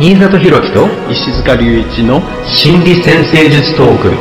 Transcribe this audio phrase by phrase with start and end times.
[0.00, 4.12] 新里博樹と石塚隆一の心理先生術トーク。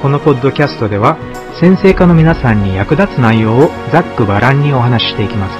[0.00, 1.16] このポッドキャストでは
[1.60, 5.58] 先生科の皆さんに役立つ内容をざっくばらんにお話ししていきます。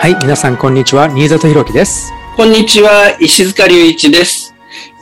[0.00, 2.13] はい、皆さんこんにちは、新里博樹です。
[2.36, 4.56] こんにちは、石塚隆一です。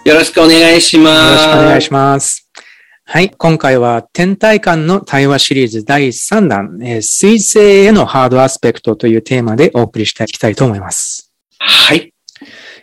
[0.04, 1.46] よろしくお願いします。
[1.46, 2.50] よろしくお願いします。
[3.06, 11.32] はい、今回は天体間の対話シリーズ第3弾、えー水星へのハードアスペクトというテーマでお送りしていきたいと思います。
[11.58, 12.11] はい。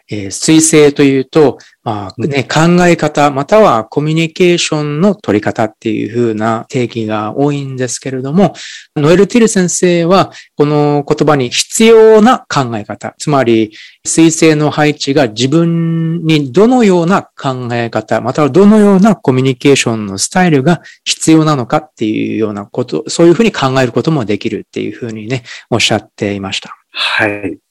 [0.10, 8.54] えー水星というと、まあね、考え方またはコミュニケーションの取り方っていう風な定義が多いんですけれども、
[8.96, 13.72] ノエル・ティル先生はこの言葉に必要な考え方、つまり
[14.06, 26.76] 水星の配置が自分にどのような考え方、またはどのようなコミュニケーションのスタイルが必要なのかっていうようなこと、そういうふうに考えることもできるっていうふうにね、おっしゃっていました。
[26.92, 27.69] はい。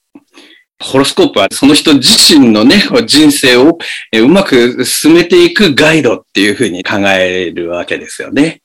[0.81, 3.77] ホロスコープはその人自身のね、人生を
[4.13, 8.61] うまく進めていくガイドっていうふうに考えるわけですよね。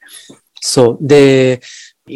[0.60, 0.98] そう。
[1.00, 1.60] で、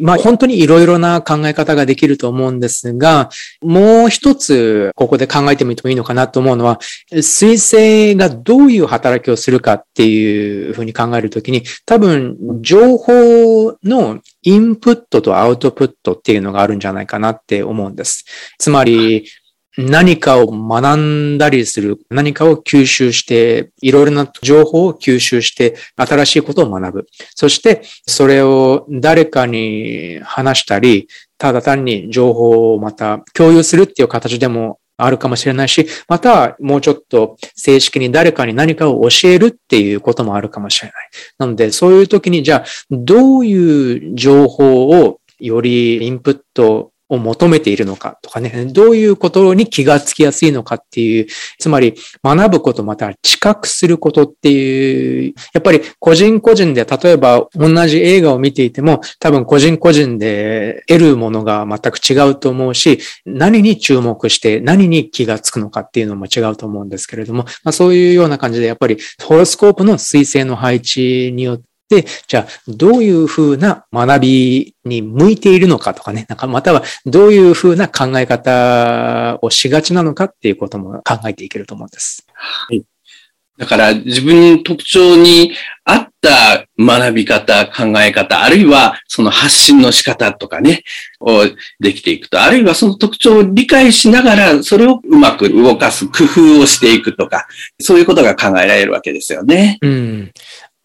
[0.02, 3.30] まあ本当にいろいろな考え方ができると思うんですが、
[3.62, 6.78] もう一つここで考えてみてもいいのかなと思うのは、
[7.20, 18.26] 水星がどういう働きをするかっていうふうに考えるときに、多分情報のインプットとアウトプットっていうのがあるんじゃないかなって思うんです。
[18.58, 19.24] つまり、
[19.78, 27.06] 何かを学んだりする、何かを吸収して、いろいろな情報を吸収して、新しいことを学ぶ。
[27.36, 31.06] そして、それを誰かに話したり、
[31.38, 41.10] ただ単に情報をまた共有するっていう形でもあるかもしれないし、またはもうちょっと正式に誰かに何かを教えるっていうこともあるかもしれない。
[41.38, 51.26] なので、そういう時に、じゃあ、どういう情報をよりインプットを求めているのかとかね、どういうことに気がつきやすいのかっていう、
[51.58, 82.26] つまり学ぶことまたは知覚することっていう、やっぱり個人個人で例えば同じ映画を見ていても多分個人個人で得るものが全く違うと思うし、何に注目して何に気がつくのかっていうのも違うと思うんですけれども、まあ、そういうような感じでやっぱりホロスコープの彗星の配置によってで、じゃあ、どういうふうな学びに向いているのかとかね、なんかまたはどういうふうな考え方をしがちなのかっていうことも考えていけると思うんです。
[82.34, 82.84] はい。
[83.58, 85.52] だから自分の特徴に
[85.84, 90.84] 合った学び方、考え方、あるいはその発信の仕方とかね、
[91.20, 91.44] を
[91.80, 97.48] できていくと、あるいはその特徴を理解しながら、それをうまく動かす工夫をしていくとか、
[97.80, 99.78] そういうことが考えられるわけですよね。
[99.82, 100.32] うん。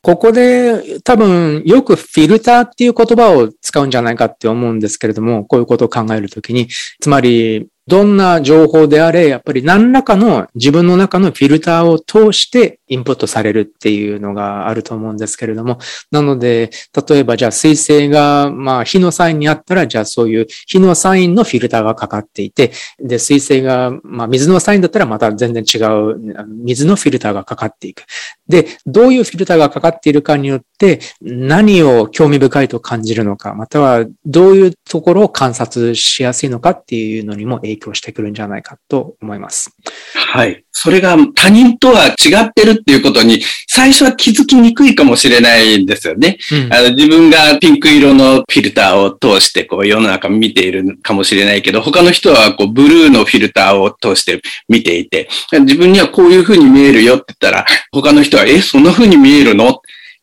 [0.04, 6.68] ここで多分よくフィルターっていう言葉を使うんじゃないかって思うんですけれども、こういうことを考えるときに、
[7.00, 15.80] つまりどんな情報であれ、やっぱり何らかの自分の中のフィルターを通してインプットされるっていうのがあると思うんですけれども、
[16.10, 16.70] なので、
[17.08, 28.04] 例えばじゃあ水星が、まあ火のサインにあったら、じゃあそういう火のサインのフィルターがかかっていて、で、水星が、まあ水のサインだったらまた全然違う水のフィルターがかかっていく。
[28.48, 39.76] で、どういうフィルターがかかっているかによって、何を興味深いと感じるのか、またはどういうところを観察しやすいのかっていうのにも影響してくるんじゃないかと思います。
[40.16, 40.64] はい。
[40.72, 46.38] それが他人とは違ってるっていうことに、最初は気づきにくいかもしれないんですよね。
[46.52, 59.70] うんあの自分がピンク色のフィルターを通してこう世の中見ているかもしれないけど、他の人はこうブルーのフィルターを通して見ていて、自分にはこういう風に見えるよって言ったら、他の人は、え、そんな風に見えるの？
[59.70, 59.74] っ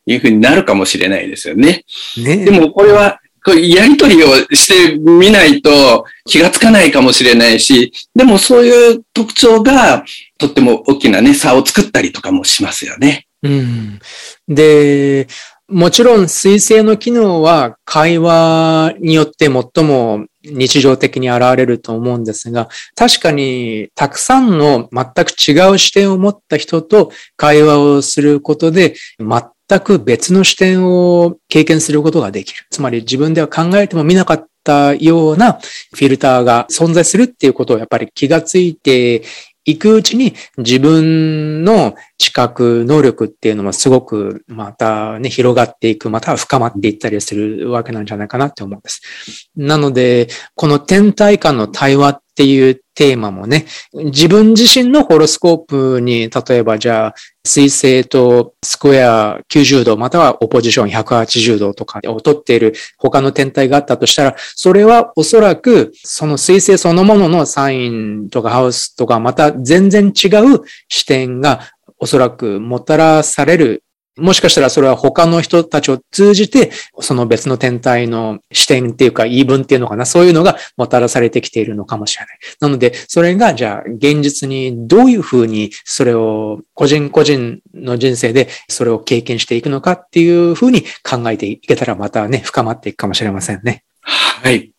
[0.06, 1.85] ていう風になるかもしれないですよね。
[2.17, 10.04] ねでもこれは、こうやりとりをしてみないと気がつかないかもしれないし、でもそういう特徴が
[10.38, 13.26] とっても大きなね、差を作ったりとかもしますよね。
[13.42, 14.00] うん。
[14.48, 15.26] で、
[15.69, 29.28] もちろん水星の機能は会話によって最も日常的に現れると思うんですが、確かにたくさんの全く違う視点を持った人と会話をすることで、全
[29.70, 32.67] 全く別の視点を経験することができる。
[32.70, 39.22] つまり自分では考えても見なかったようなフィルターが存在するっていうことをやっぱり気がついて
[39.64, 49.50] いくうちに自分の知覚能力っていうのもすごくまたね、広がっていく、または深まっていったりするわけなんじゃないかなって思うんです。
[49.55, 53.64] なので、この天体間の対話っていうテーマもね、
[53.94, 57.14] 自分自身のホロスコープに、例えばじゃあ、
[57.47, 70.61] 水星とスクエア90度、またはオポジション180度とかを取っている他の天体があったとしたら、それはおそらくその水星そのもののサインとかハウスとかまた全然違う
[70.91, 71.61] 視点が
[71.99, 73.82] おそらくもたらされる
[74.17, 76.71] もしかしたらそれは他の人たちを通じて、
[77.01, 82.39] その別の天体の視点っていうか言い分っていうのかな、そういうのがもたらされてきているのかもしれない。
[82.61, 93.85] なので、それがじゃあ現実にどういうふうにそれを個人個人の人生でそれを経験していくのかっていうふうに考えていけたらまたね、深まっていくかもしれませんね。
[94.03, 94.73] はい。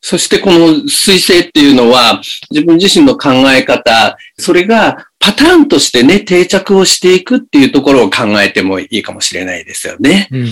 [0.00, 10.28] そしてこの水星っていうのは自分自身の考え方、それがパターンとしてね、定着をしていくっていうところを考えてもいいかもしれないですよね。
[10.30, 10.48] うん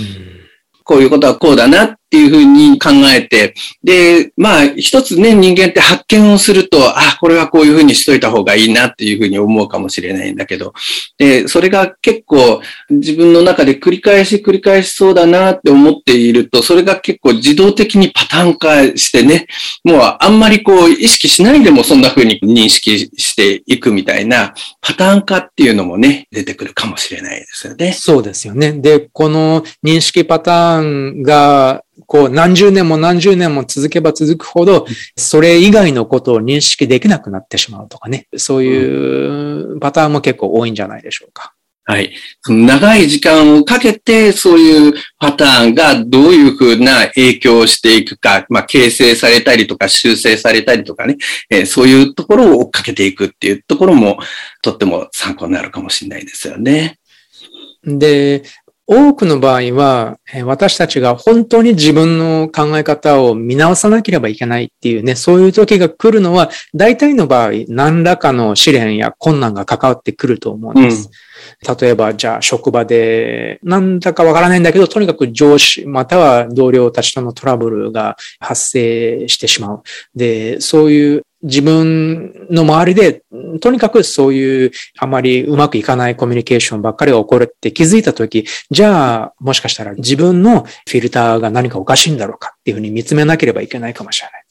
[0.87, 10.73] こういうことはこうだなっっていうふうに考えて、で、まあ、一つね、人間って発見をすると、あ、これはこういうふうにしといた方がいいなっていうふうに思うかもしれないんだけど、
[11.19, 19.49] で、それが結構自分の中で繰り返し繰り返しそうだなって思っていると、それが結構自動的にパターン化してね、
[19.83, 27.93] もうあんまりこう意識しないでもそんなふうに認識していくみたいなパターン化っていうのもね、出てくるかもしれないですよね。
[27.93, 28.73] そうですよね。
[28.73, 38.29] で、この認識パターンが、こう、何十年も何十年も続けば続くほど、それ以外のことを認識できなくなってしまうとかね。
[38.37, 41.55] そういうパターンも結構多いんじゃないでしょうか。
[41.89, 42.13] はい。
[42.49, 51.17] 長い時間をかけて、そういうパターンがどういうふうな影響をしていくか、まあ、形成されたりとか修正されたりとかね、
[51.49, 54.19] えー、そういうところを追っかけていくっていうところも、
[54.63, 56.99] とっても参考になるかもしれないですよね。
[57.85, 58.43] で、
[58.89, 71.11] 多くの場合は、私たちが本当に自分の考え方を見直さなければいけないっていうね、そういう時が来るのは、大体の場合、何らかの試練や困難が関わってくると思うんです。
[71.69, 79.83] うん、例えば、じゃあ職場で、なんだかわからないんだけど、とにかく上司、または同僚たちとのトラブルが発生してしまう。
[80.15, 83.23] で、そういう自分の周りで、
[83.61, 94.47] とにかくそういうあまりうまくいかないコミュニケーションばっかりが起こるって気づいたとき、じゃあもしかしたら自分のフィルターが何かおかしいんだろうかっていうふうに見つめなければいけないかもしれない。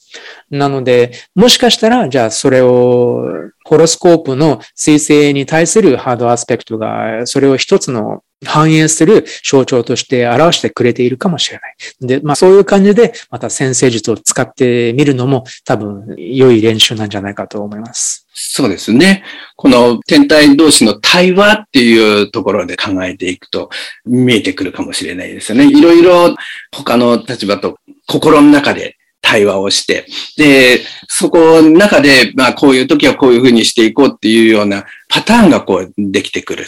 [0.50, 3.24] なので、もしかしたら、じゃあそれを、
[3.64, 11.76] ホロスコープの彗星に対するハードアスペクトが、それを一つの反映する象徴として表してくれているかもしれない。
[12.00, 18.26] で、まあそういう感じで、また先生術を使ってみるのも多分良い練習なんじゃないかと思います。
[18.34, 19.24] そうですね。
[19.56, 23.70] この天体同士の対話っていうところで考えていくと
[24.04, 25.66] 見えてくるかもしれないですよね。
[25.66, 26.36] いろいろ
[26.70, 28.95] 他の立場と心の中で
[29.26, 30.06] 対話をして、
[30.36, 36.64] で、そこの中で、まあこういう時はこういうふうにしていこうっていうようなパターンがこうできてくる。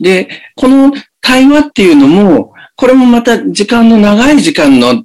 [0.00, 5.04] で、この対話っていうのも、これもまた時間の長い時間の流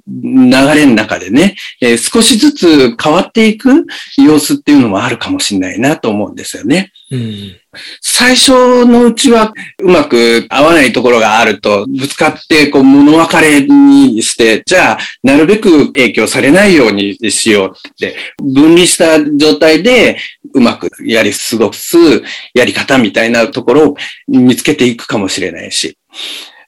[0.74, 3.86] れの中でね、えー、少しずつ変わっていく
[4.16, 6.90] 様子っていうのもあるかもしれないなと思うんですよね。
[7.10, 7.56] うん、
[8.02, 20.18] 最初のうちはうまく合わないところがあると、ぶつかってこう物別れにして、じゃあなるべく影響されないようにしようって、分離した状態で
[20.52, 21.96] うまくやり過ごす
[22.52, 25.96] やり方みたいなところを見つけていくかもしれないし。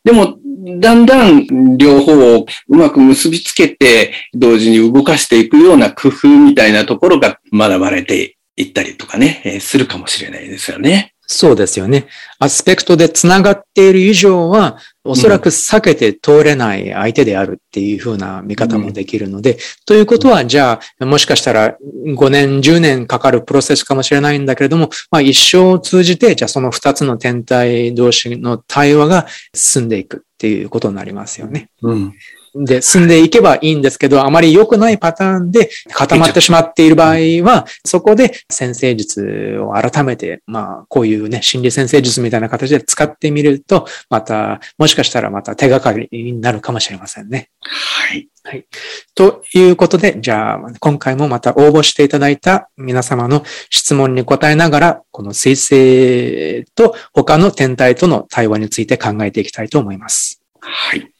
[0.04, 0.38] でも、
[0.78, 11.14] だんだん両方をうまく結びつけて、同時に動かしていくような工夫みたいなところが学ばれていったりとかね、えー、するかもしれないですよね。
[11.32, 12.08] そうですよね。
[12.40, 31.68] アスペクトで繋がっている以上は、おそらく避けて通れない相手であるっていうふうな見方もできるので、うん、ということは、じゃあ、もしかしたら5年、10年かかるプロセスかもしれないんだけれども、まあ一生を通じて、じゃあその2つの天体同士の対話が進んでいくっていうことになりますよね。
[31.82, 32.12] うん
[32.54, 47.50] で進んでいけばいいんですけど、あまり良くないパターンで固まってしまっている場合は、そこで先生術を改めて、まあ、こういうね、心理先生術みたいな形で使ってみると、また、もしかしたらまた手がかりになるかもしれませんね。
[47.60, 48.28] はい。
[48.42, 48.66] はい。
[49.14, 60.42] ということで、じゃあ、今回もまた応募していただいた皆様の質問に答えながら、この水星と他の天体との対話について考えていきたいと思います。
[60.60, 61.12] はい。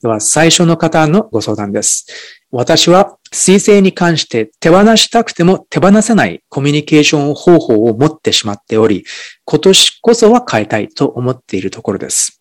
[0.00, 2.06] では、最初の方のご相談です。
[2.50, 9.04] 私は水星に関して手放したくても手放せないコミュニケーション方法を持ってしまっており、
[9.44, 12.40] 今年こそは変えたいと思っているところです。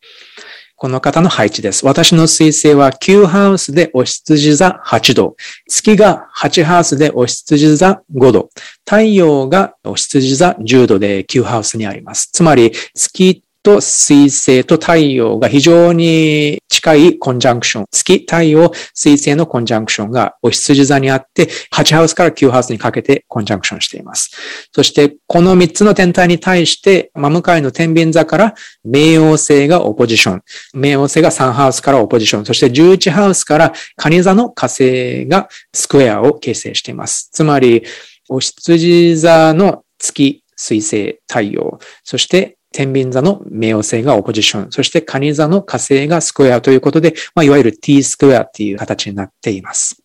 [0.79, 1.87] この方の配置です。
[1.87, 5.35] 私の水星は9ハウスでお羊座8度。
[5.67, 8.49] 月が8ハウスでお羊座5度。
[8.85, 12.29] 太陽がお羊座10度で9ハウスにあります。
[12.31, 17.85] つまり、月と水星と太陽が非常に近いコンジャンクション。
[17.91, 24.31] 月、太陽、水星のコンジャンクションがお羊座にあって、8ハウスから9ハウスにかけてコンジャンクションしています。
[24.71, 28.55] そして、この3つの天体に対して、真向かいの天秤座から
[28.85, 30.43] 冥王星がオポジション。
[30.73, 32.45] 冥王星が3ハウスからオポジション。
[32.45, 37.29] そして11ハウスから蟹座の火星がスクエアを形成しています。
[37.33, 37.83] つまり、
[38.29, 50.01] お羊座の月、水星、太陽、そして天秤座の冥王星がオポジション、そして蟹座の火星がスクエアということで、まあ、いわゆる t スクエアっていう形になっています。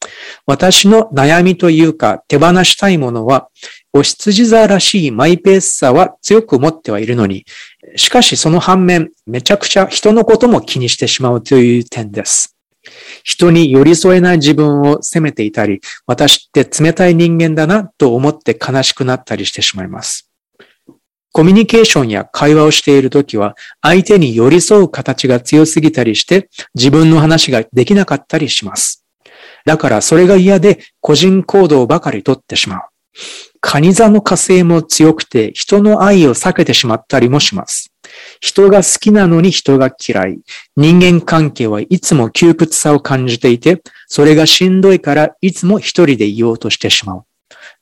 [0.47, 3.49] 私の悩みというか、手放したいものは、
[3.93, 7.45] お羊座らしいマイペースさは強く持ってはいるのに、
[7.97, 12.57] しかしその反面、めちゃくちゃ人のことも気にしてしまうという点です。
[13.23, 20.32] 人に寄り添えない自分を責めていたり、私って冷たい人間だなと思って悲しくなったりしてしまいます。
[21.33, 29.05] コミュニケーションや会話をしているときは、相手に寄り添う形が強すぎたりして、自分の話ができなかったりします。
[29.65, 32.81] だからそれが嫌で個人行動ばかりとってしまう。
[33.61, 37.93] カニ座の火星も強くて人の愛を避けてしまったりもします。
[38.41, 40.41] 人が好きなのに人が嫌い。
[40.77, 47.25] 人間関係はいつも窮屈さを感じていて、それがしんどいからいつも一人でいようとしてしまう。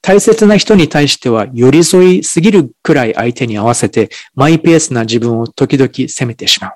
[0.02, 6.72] 大切な人に対しては寄り添いすぎるくらい相手に合わせてマイペースな自分を時々責めてしまう。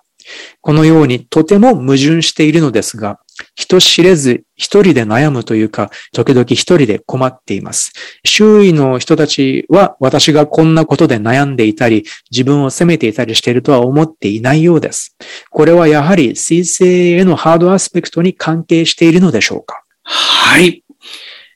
[0.62, 3.20] このようにとても矛盾しているのですが、
[3.54, 7.92] 人知れず一人で悩むというか、時々一人で困っています。
[8.24, 15.14] 周囲の人たちは私がこんなことで悩んでいたり、自分を責めていたりしているとは思っていないようです。
[15.50, 19.84] これはやはり水星へのハードアスペクトに関係しているのでしょうか？
[20.04, 20.83] はい。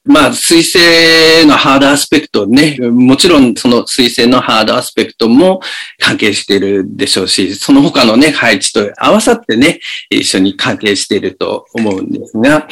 [0.08, 5.60] まあ、水星のハードアスペクトね、もちろんその水星のハードアスペクトも
[5.98, 12.66] 関係しているでしょうし、その他のね、配置と合わさってね、一緒に関係していると思うんですが、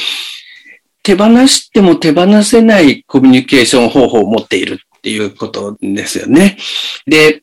[1.03, 6.57] 手放しても手放せないコミュニケーション方法を持っているっていうことですよね。
[7.07, 7.43] で、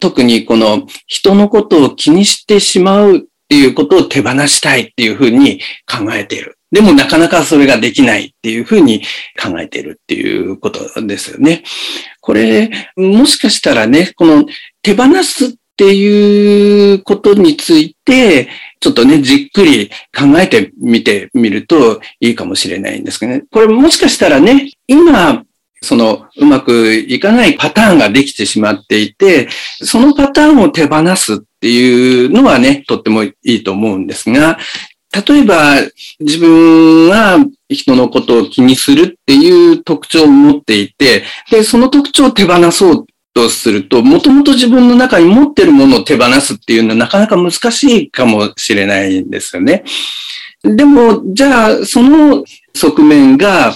[0.00, 6.58] 特にこの人のことを気にしてしまうっていうことを手放したいっていうふうに考えている。
[6.72, 9.02] でもなかなかそれができないっていうふうに
[9.40, 11.64] 考えているっていうことですよね。
[12.20, 14.46] これ、もしかしたらね、この
[14.82, 18.48] 手放すっていうことについて、
[18.80, 23.44] ちょっとね、じっくり考えてみてみるといいかもしれないんですけどね。
[23.50, 25.44] これもしかしたらね、今、
[25.82, 29.48] そのうまくいかないパターンができてしまっていて、
[29.82, 34.58] そのパターンを手放すっていうのはね、とってもいいと思うんですが、
[35.12, 35.74] 例えば
[36.20, 37.38] 自分が
[37.68, 49.84] 人のことを気にするっていう特徴を持っていて、で、その特徴を手放そうとすると、もともと自分の中に持ってるものを手放すっていうのはなかなか難しいかもしれないんですよね。
[50.62, 53.74] でも、じゃあ、その側面が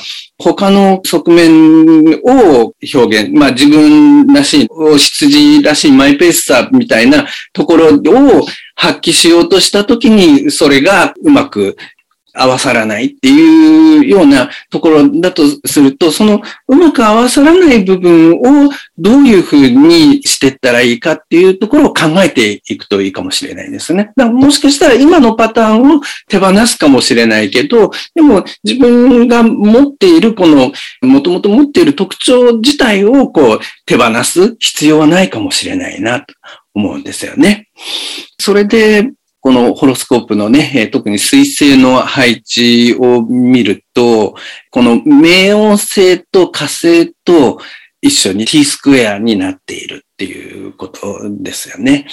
[0.52, 11.76] 他の側面を表現、まあ自分らしい、羊らしいマイペースさみたいなところを発揮しようとしたときに、それがうまく
[12.34, 24.12] 合わさらないっていうようなところだとすると、そのうまく合わさらない部分をどういうふうにしていったらいいかっていうところを考えていくといいかもしれないですね。
[24.16, 30.72] だからもしかしたら今のパターンを手放すかもしれないけど、でも自分が持っているこの、
[31.02, 36.34] もともと持っている特徴自体をこう手放す必要はないかもしれないなと
[36.74, 37.68] 思うんですよね。
[38.38, 39.12] それで、
[39.44, 44.36] このホロスコープのね、特に水星の配置を見ると、
[44.70, 47.58] この冥王星と火星と
[48.00, 52.06] 一緒に t スクエアになっているっていうことですよね。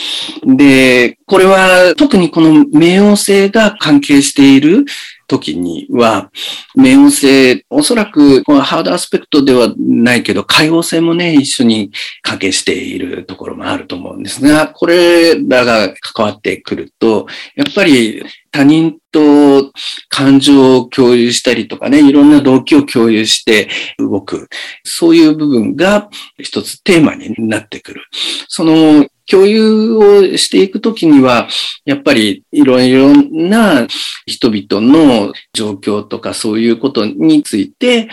[0.44, 4.84] で、これは特にこの冥王星が関係している
[5.32, 6.30] 時には、
[6.78, 19.72] 冥王星、おそらくこのハードアスペクトではないけど、海王星もね、一緒に関係しているところもあると思うんですが、これらが関わってくると、やっぱり他人と
[20.10, 24.50] 感情を共有したりとかね、いろんな動機を共有して動く。
[24.84, 28.02] そういう部分が一つテーマになってくる。
[28.50, 31.48] その共有をしていくときには、
[31.86, 33.88] やっぱりいろいろな
[34.26, 38.10] 人々の状況とかそういうことについて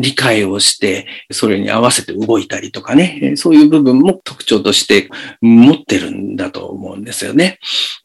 [0.00, 5.08] 理解をして、それに合わせて動いたりとかね、そういう部分も特徴として
[5.40, 7.58] 持ってるんだと思うんですよね。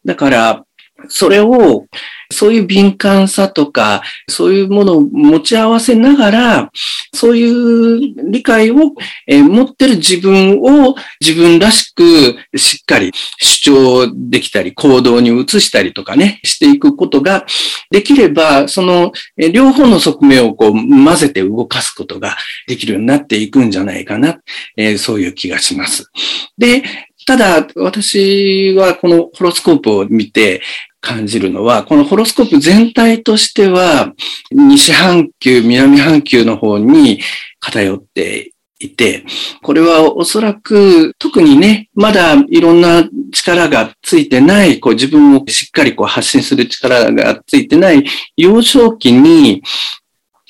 [0.04, 0.64] だから、
[1.08, 1.86] それを、
[2.30, 6.70] そういう敏感さとか、そういうものを持ち合わせながら、
[7.14, 8.94] そういう理解を、
[9.26, 17.44] え持ってる自分を自分らしくしっかり主張できたり、行動に移したりとかね、していくことが
[17.90, 24.38] できれば、その、え両方の側面をこう混ぜて動かすことができるようになっていくんじゃないかな、
[24.76, 26.10] えそういう気がします。
[26.56, 26.82] で、
[27.26, 30.60] ただ、私はこのホロスコープを見て
[31.02, 34.14] 感じるのは、このホロスコープ全体としては、
[34.50, 37.20] 西半球、南半球の方に
[37.60, 39.24] 偏っていて、
[39.62, 48.04] これはおそらく特にね、まだいろんな力がついてない、こう自分をしっかりこう発信する力がついてない
[48.36, 49.62] 幼少期に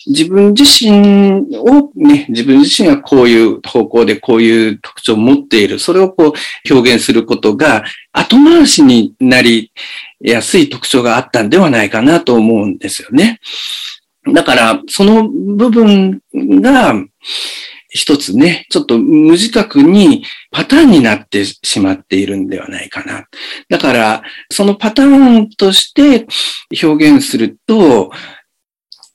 [0.07, 5.79] 自分自身をね、自分自身がこういう方向でこういう特徴を持っている。
[5.79, 9.73] それをこう表現することが後回しになり
[10.21, 13.41] やすい特徴があったんではないかなと思うんですよね。
[14.33, 16.23] だから、その部分
[16.61, 16.95] が、
[17.95, 23.27] 一つね、ちょっと無自覚にパターンになってしまっているんではないかな。
[23.69, 26.27] だから、そのパターンとして
[26.83, 28.11] 表現すると、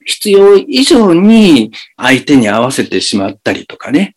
[0.08, 4.16] 必要以上に相手に合わせてしまったりとかね、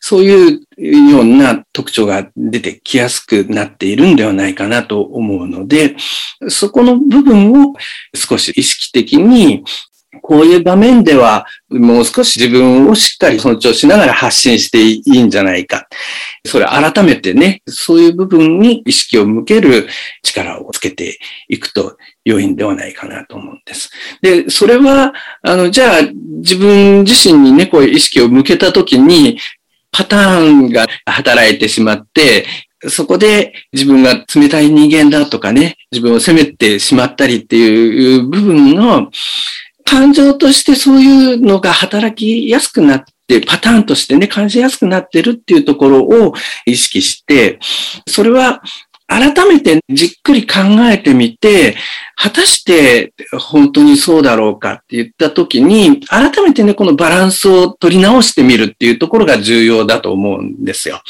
[0.00, 5.96] そういうような特徴が出てきやすくなっているんではないかなと思うので、
[6.48, 7.74] そこの部分を
[8.14, 9.64] 少し意識的に
[10.20, 15.88] こういう場面では、もう少し自分をしっかり尊重しながら発信していいんじゃないか。
[16.44, 19.88] それ改めてね、そういう部分に意識を向ける
[20.22, 23.90] 力をつけていくと良いんではないかなと思うんです。
[24.20, 26.02] で、それは、あの、じゃあ
[26.38, 29.38] 自分自身にね、こういう意識を向けたときに、
[29.92, 32.46] パターンが働いてしまって、
[32.88, 39.10] そこで自分が冷たい人間だとかね、自分を責めてしまったりっていう部分の
[39.92, 46.32] 感情としてそういうのが働きやすくなって、パターンとしてね、感じやすくなってるっていうところを
[46.64, 47.58] 意識して、
[48.08, 48.62] それは
[49.06, 51.76] 改めてじっくり考えてみて、
[52.16, 61.02] 果たして本当にそうだろうかって言った時に、改めてね、このバランスを取り直してみるっていうところが重要だと思うんですよ。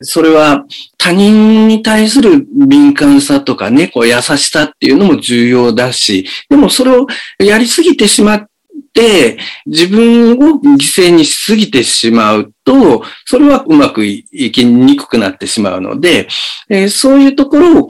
[0.00, 0.64] それは
[0.96, 7.06] 他人に対する敏感さとかね、こう優しさっていうのも重要だし、でもそれを
[7.38, 8.48] やりすぎてしまっ
[8.94, 16.28] て、自分を犠牲にしすぎてしまうと、それはうまくいきにくくなってしまうので、
[16.68, 17.88] えー、そういうところを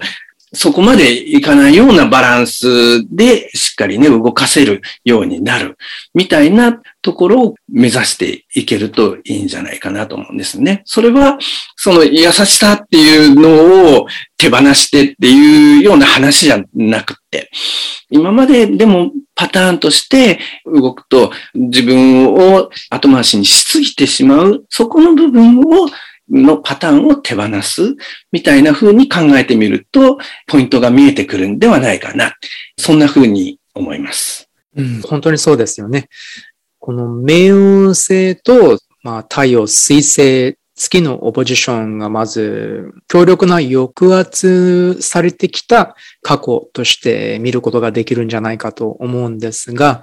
[0.52, 5.76] そこまでいかないようなバランスでしっかりね、動かせるようになる
[6.14, 10.82] みたいなところを目指していけるといいんじゃないかなと思うんですね。
[10.84, 11.38] それは、
[11.76, 14.06] その優しさっていうのを
[14.36, 17.50] 手放してっていうような話じゃなくて、
[18.10, 25.88] 今まででもパターンとして動くと自分を後回しにしすぎてしまう、そこの部分を
[26.30, 27.96] のパターンを手放す
[28.32, 32.34] みたいな風に考えてみると、ポイントが見えてくるんではないかな。
[32.78, 34.48] そんな風に思います。
[34.76, 36.08] うん、本当にそうですよね。
[36.78, 50.02] この冥運星と、まあ、太陽、水星、月のオポジションがまず強力な抑圧されてきた過去として見ることができるんじゃないかと思うんですが、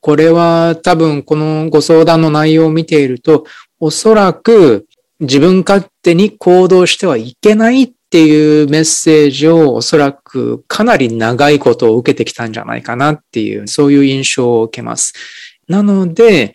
[0.00, 3.44] これは多分このご相談の内容を見ていると、
[3.78, 4.86] おそらく
[5.20, 15.12] 自分勝手に行動してはいけないっていうメッセージをおそらくかなり長いことを受けてきたんじゃないかなっていう、そういう印象を受けます。
[15.68, 16.54] なので、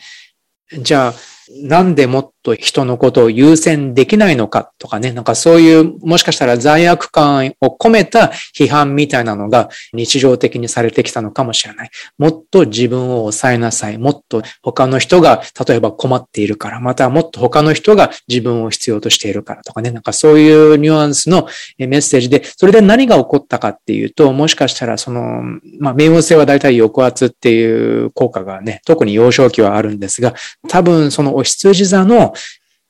[0.80, 1.14] じゃあ、
[1.62, 11.90] なんでもっと人のことを優先できないのかとかね、なんかそういう、もしかしたら罪悪感を込めた批判みたいなのが日常的にされてきたのかもしれない。
[12.20, 13.98] もっと自分を抑えなさい。
[13.98, 21.48] もっと他の人が例えば困っているから、またもっと他の人が自分を必要としているからとかね、なんかそういうニュアンスの
[21.80, 25.42] メッセージで、それで何が起こったかっていうと、もしかしたらその、
[25.80, 30.36] まあ、冥王星は大体抑圧っていう効果がね、特に幼少期はあるんですが、
[30.68, 32.35] 多分そのお羊座の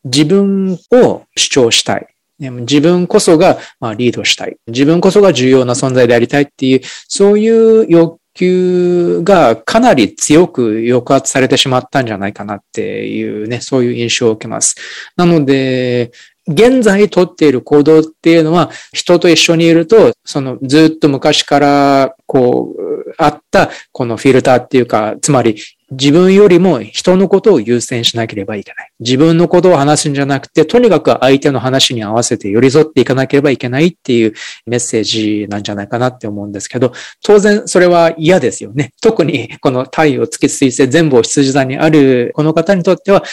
[0.06, 2.08] 自分を主張したい。
[2.40, 3.58] 自分こそが
[3.98, 4.58] リードしたい。
[4.68, 14.76] 自分こそが重要な存在でありたいっていう、そういう欲求がかなり強く抑圧されてしまったんじゃないかなっていうね、そういう印象を受けます。
[15.16, 16.12] なので、
[16.48, 25.56] 現在とっている行動っていうのは、人と一緒にいると、そのずっと昔からこう、あったこのフィルターっていうか、つまり
[25.92, 28.92] 自分よりも人のことを優先しなければいけない。
[29.00, 34.34] 自分のことを話すんじゃなくて、とにかく相手の話に合わせて寄り添っていかなければいけないっていう
[34.66, 36.92] メッセージなんじゃないかなって思うんですけど、
[37.24, 38.94] 当然それは嫌ですよね。
[39.02, 43.24] 特にこの太陽、月、水星全部を羊座にあるこの方にとっては、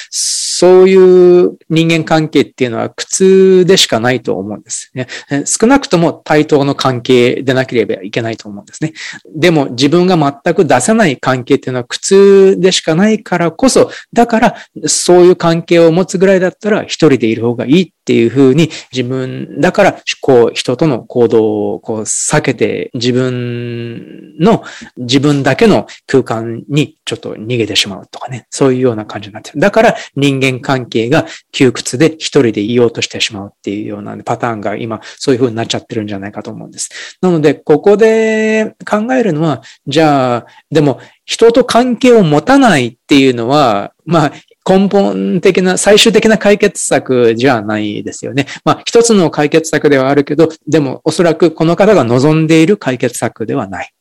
[0.62, 5.08] そういう人間関係っていうのは苦痛でしかないと思うんですね。
[5.44, 8.92] 少なくとも対等の関係でなければいけないと思うんですね。
[9.34, 14.54] でも自分が全く出せない関係っていうのは苦痛でしかないからこそ、だから
[14.86, 24.62] そういう関係を持つぐらいだったら一人でいる方がいいっていうふうに自分だからこう人との行動をこう避けて自分の
[24.96, 28.46] 自分だけの空間にちょっと逃げてしまうとかね。
[28.50, 29.58] そういうような感じになってる。
[29.58, 37.18] だから人間関係が窮屈で一人でいようとしてしまうっていうようなパターンが今そういうふうになっちゃってるんじゃないかと思うんです。
[37.20, 44.32] なので、ここで考えるのは、じゃあ、でも人と関係を持たないっていうのは、まあ、
[44.68, 48.46] 根本的な、最終的な解決策じゃないですよね。
[48.64, 53.92] まあ、一つの解決策ではあるけど、でもおそらくこの方が望んでいる解決策ではない。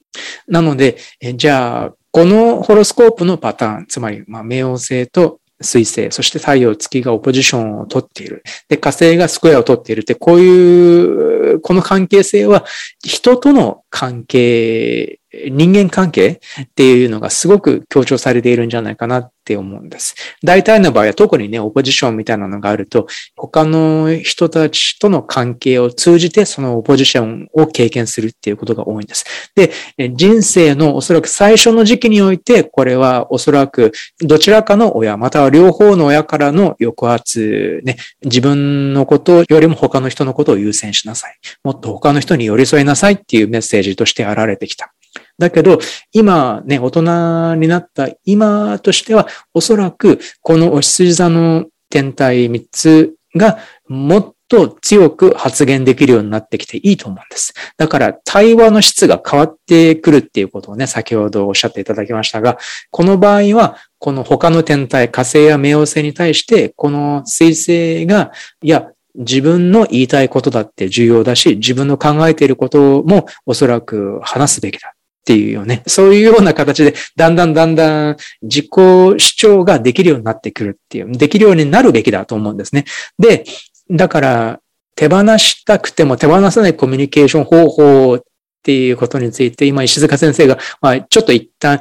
[0.47, 0.97] なので、
[1.35, 8.43] じゃあ、このホロスコープのパターン、つまり、まあ、冥王星と水星、そして太陽、月がオポジションを取っている。
[8.67, 12.65] で、火星がスクエアを取っているって、こういう、この関係性は、
[13.03, 20.15] 人との関係人間関係っていうのがすごく強調されているんじゃないかなって思うんです。
[20.43, 29.25] 大体の場合は特にね、オポジションみたいなのがあると、他の人たちとの関係を通じてそのオポジションを経験するっていうことが多いんです。
[29.55, 29.71] で、
[30.13, 41.37] 人生のおそらく最初の時期において、これはおそらくどちらかの親、または両方の親からの抑圧、ね、自分のことよりも他の人のことを優先しなさい。
[41.63, 44.93] もっと他の人に寄り添いなさいっていうメッセージとしてあられてきた。
[45.41, 45.79] だけど、
[46.13, 57.53] 今ね、大人になった今としては、おそらくこのお羊座の天体3つがもっと強く発言できるようになってきていいと思うんです。
[57.77, 62.57] だから対話の質が変わってくるっていうことをね、先ほどおっしゃっていただきましたが、
[62.91, 74.93] この場合は、この他の天体、火星や冥王星に対して、この水星が、いや、自分の言いたいことだって重要だし、自分の考えていることもおそらく話すべきだ。
[75.21, 75.83] っていうよね。
[75.85, 82.85] そういうような形で、だんだんだんだん自己主張ができるようになってくるっていう、できるようになるべきだと思うんですね。
[83.19, 83.45] で、
[83.89, 84.59] だから、
[84.95, 88.21] 手放したくても手放せないコミュニケーション方法っ
[88.63, 91.79] ていうことについて、今石塚先生が、まあ、ちょっと一旦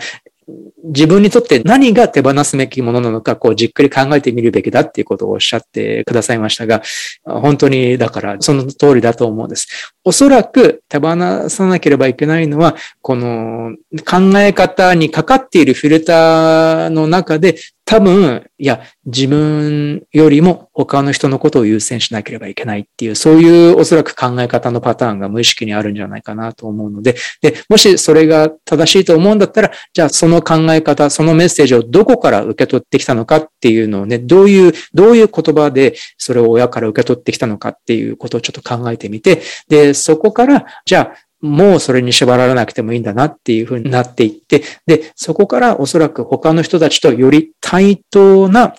[0.84, 6.82] 自分にとって何が手放すべきものなのか、こうじっくり考えてみるべきだっていうことをおっしゃってくださいましたが、
[7.24, 9.94] 本当にだからその通りだと思うんです。
[10.04, 11.16] おそらく手放
[11.48, 17.56] さなければいけないのは、この考え方にかかっているフィルターの中で
[17.90, 48.74] 多分、いや、自分よりも他の人のことを優先しなければいけないっていう、そういうおそらく考え方のパターンが無意識にあるんじゃないかなと思うので、で、もしそれが正しいと思うんだったら、じゃあその考え方、そのメッセージをどこから受け取ってきたのかっていうのをね、どういう、どういう言葉でそれを親から受け取ってきたのかっていうことをちょっと考えてみて、で、そこから、じゃあもうそれに縛られなくてもいいんだなっていうふうになっていって、で、そこからおそらく他の人たちとより対等な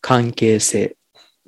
[0.00, 0.96] 関係性、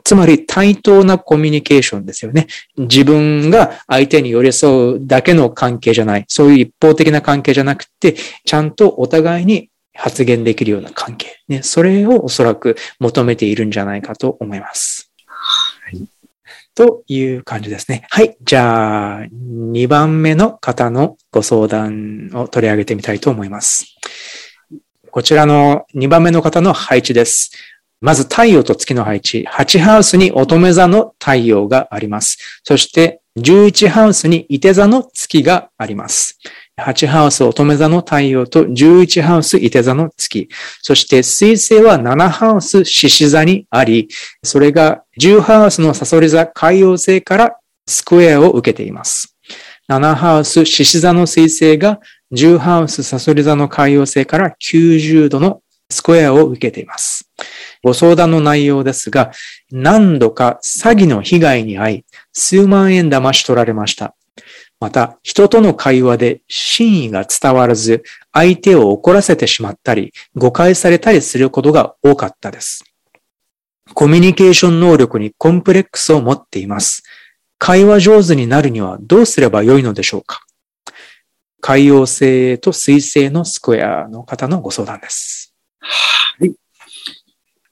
[0.04, 2.46] つまり対等なコミュニケーションですよね。
[2.76, 6.24] 自分が相手に寄り添うだけの関係じゃない。
[6.28, 11.42] そういう一方的な関係じゃなくて、ちゃんとお互いに発言できるような関係。
[11.48, 15.11] ね、それをおそらく求めているんじゃないかと思います。
[16.74, 18.06] という感じですね。
[18.10, 18.36] はい。
[18.42, 23.96] じゃあ、2番目の方のご相談を取り上げてみたいと思います。
[25.10, 27.50] こちらの2番目の方の配置です。
[28.00, 29.46] まず太陽と月の配置。
[29.48, 32.62] 8ハウスに乙女座の太陽があります。
[32.64, 36.38] そして11ハウスに伊手座の月があります。
[36.80, 40.48] 8ハウス乙女座の太陽と11ハウス伊手座の月。
[40.80, 44.08] そして水星は7ハウス獅子座にあり、
[44.42, 47.56] それが10ハウスのサソリ座海洋星から
[47.86, 49.36] スクエアを受けています。
[49.90, 52.00] 7ハウス獅子座の水星が
[52.32, 57.30] 10ハウスサソリ座の海洋星から90度のスクエアを受けています。
[57.82, 59.32] ご相談の内容ですが、
[59.70, 64.14] 何度か詐欺の被害に遭い、数万円騙し取られました。
[64.82, 72.82] また、人との会話で真意が伝わらず、相手を怒らせてしまったり、誤解されたりすることが多かったです。
[73.94, 77.04] コミュニケーション能力にコンプレックスを持っています。
[77.58, 80.40] 会話上手になるにはどうすればよいのでしょうか
[81.60, 85.54] 海洋星と水星のスクエアの方のご相談です。
[85.78, 86.61] はい。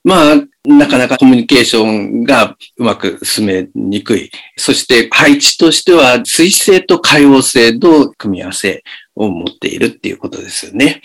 [0.03, 0.35] まあ、
[0.65, 4.31] なかなかコミュニケーションがうまく進めにくい。
[4.57, 8.83] そして配置としては、水性と海王性の組み合わせ
[9.15, 11.01] を持っているっていうことですよね。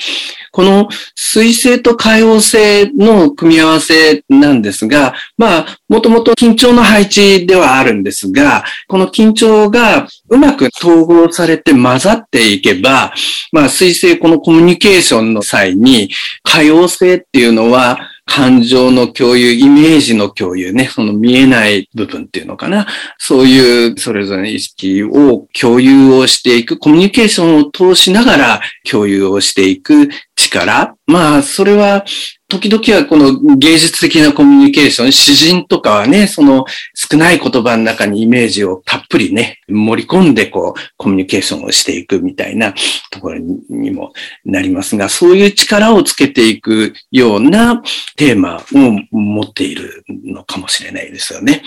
[0.53, 13.13] この水性と海王性の組み合わせなんですが、まあ、もともと緊張の配置ではあるんですが、この緊張がうまく統合されて混ざっていけば、
[13.53, 16.11] まあ、水性このコミュニケーションの際に、
[16.43, 22.87] 海王性っていうのは、感情の共有、イメージの共有ね、その見えない部分っていうのかな。
[23.19, 30.97] そういうそれぞれの意識を共有をしていく、コミュニケーションを通しながら共有をしていく力。
[31.07, 32.05] まあ、それは
[32.49, 42.73] 時々はこの芸術的なコミュニケーション、詩人とかはね、その少ない言葉の中にイメージをたっぷりね、盛り込んでこう、コミュニケーションをしていくみたいな
[43.11, 44.13] ところにも
[44.45, 47.83] なりますが、そういう力をつけていくような
[48.17, 51.63] テーマを持っているのかもしれないですよね。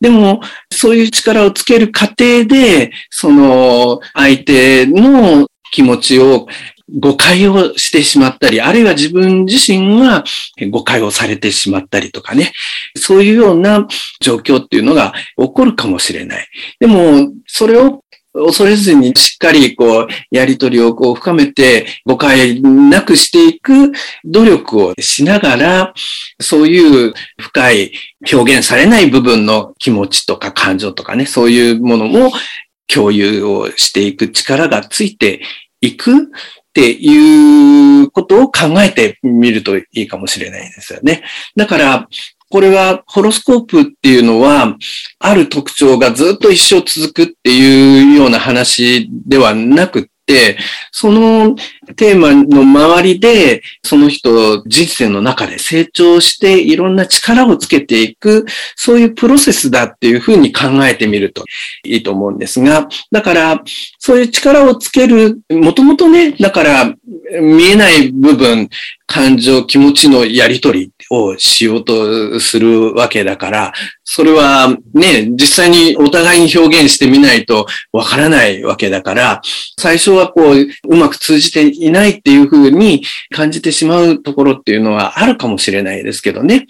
[0.00, 6.46] でも、そういう力をつける過程で、その相手の気持ちを
[6.98, 10.24] 誤解をしてしまったり、あるいは自分自身が
[10.70, 12.52] 誤解をされてしまったりとかね、
[12.96, 13.86] そういうような
[14.20, 16.48] 状況っていうのが起こるかもしれない。
[16.80, 23.92] でも、それを恐れずにしっかりこう、やりとりをこう深めて誤解なくしていく
[24.24, 25.94] 努力をしながら、
[26.40, 27.92] そういう深い
[28.32, 32.32] 表現されない部分の気持ちとか感情とかね、そういうものも
[32.86, 35.42] 共有をしていく力がついて
[35.80, 36.30] いく
[36.72, 41.22] っていうことを考えてみるといいかもしれないですよね。
[41.54, 42.08] だから、
[42.48, 44.76] これはホロスコープっていうのは、
[45.18, 50.08] ある特徴がずっと一生続くっていうような話ではなく、
[50.90, 51.56] その
[51.96, 61.44] テーマの周りで、その人人生の中で成長していろんな力をつけていく、そういうプロセスだっていうふうに考えてみると
[61.84, 63.62] いいと思うんですが、だから、
[63.98, 66.94] そういう力をつける、もともとね、だから
[67.40, 68.68] 見えない部分、
[69.06, 73.72] 感情、気持ちのやりとりをしようとするわけだから、
[74.02, 79.42] それはね、実際にお互いに表現してみないとわからないわけだから、
[79.78, 86.66] 最初はこう、うまく通じていないっていうふうに感じてしまうところっていうのはあるかもしれないですけどね。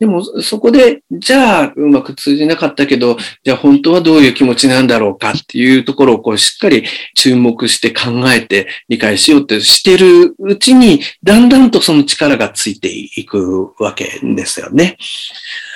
[0.00, 6.84] でも、そこで、じゃあ、うまく通じなかったけど、じゃあ本当はどういう気持ちなんだろうかっていうところを、こう、しっかり
[7.14, 14.96] 注目して考えて理解しようってしてるうちに、だんだんとその力がついていくわけですよね。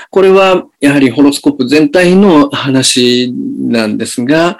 [0.08, 4.56] これは、やはりホロスコープ全体の話なんですが、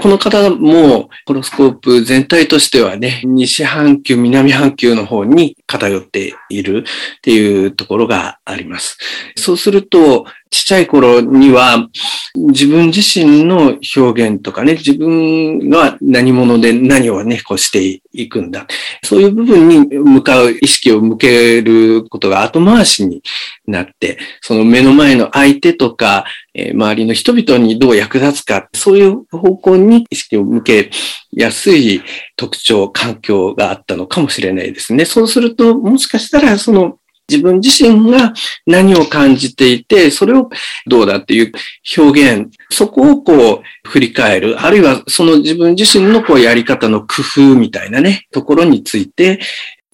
[0.00, 6.84] この方も、ホロスコープ全体としてはね、西半球、南半球の方に偏っている
[7.18, 8.96] っていうところがあります。
[9.36, 11.88] そうすると、ちっちゃい頃には
[12.34, 18.66] 自分自身の表現とかね、自分が何者で何をね、こうしていくんだ。
[19.02, 23.22] そういう部分に向かう意識を向けることが後回しに
[23.66, 30.90] なって、その目の前の相手とか、え周りの人々にどう役立つか、そういう方向に意識を向け
[31.32, 32.02] やすい
[32.36, 35.04] 特徴、環境があったのかもしれないですね。
[35.04, 36.98] そうすると、もしかしたらその
[37.30, 38.32] 自分自身が
[38.66, 40.50] 何を感じていて、それを
[40.86, 41.52] どうだっていう
[41.96, 49.40] 表現、そこをこう振り返る、あるいはその自分自身のこうやり方の工夫みたいなね、ところについて、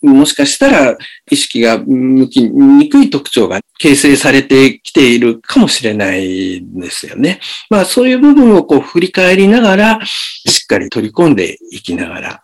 [0.02, 0.96] もしかしたら
[1.30, 7.40] 意識が向きにくい特徴が形成されてきているかもしれないんですよね。
[7.70, 12.42] まあそういう部分をこう振り返りながら、しっかり取り込んでいきながら、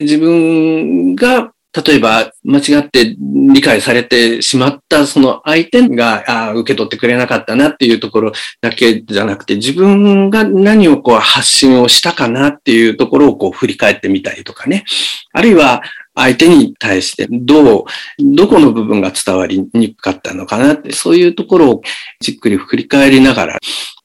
[0.00, 14.84] 自分が例えば、間違って理解されてしまったその相手があ受け取ってくれなかったなっていうところだけじゃなくて、自分が何をこう発信をしたかなっていうところをこう振り返ってみたりとかね。
[15.32, 15.82] あるいは、
[16.14, 17.84] 相手に対してどう、
[18.18, 21.82] どこの部分が伝わりにくかったのかなって、そういうところを
[22.20, 23.58] じっくり振り返りながら、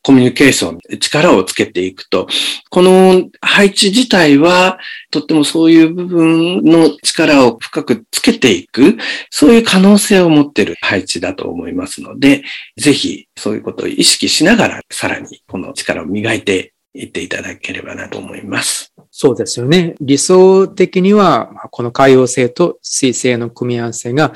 [0.03, 2.27] コミュニケーション、力をつけていくと、
[2.69, 4.77] この配置自体は、
[5.11, 8.97] とってもそういう部分の力を深くつけていく、
[9.29, 12.43] そういう可能性を持っている配置だと思いますので、
[12.77, 18.93] ぜひそういうことを意識しながら、さらにこの力を磨いていっていただければなと思います。
[19.09, 19.95] そうですよね。
[20.01, 24.33] 理想的には、この海洋性と水性の組み合わせが、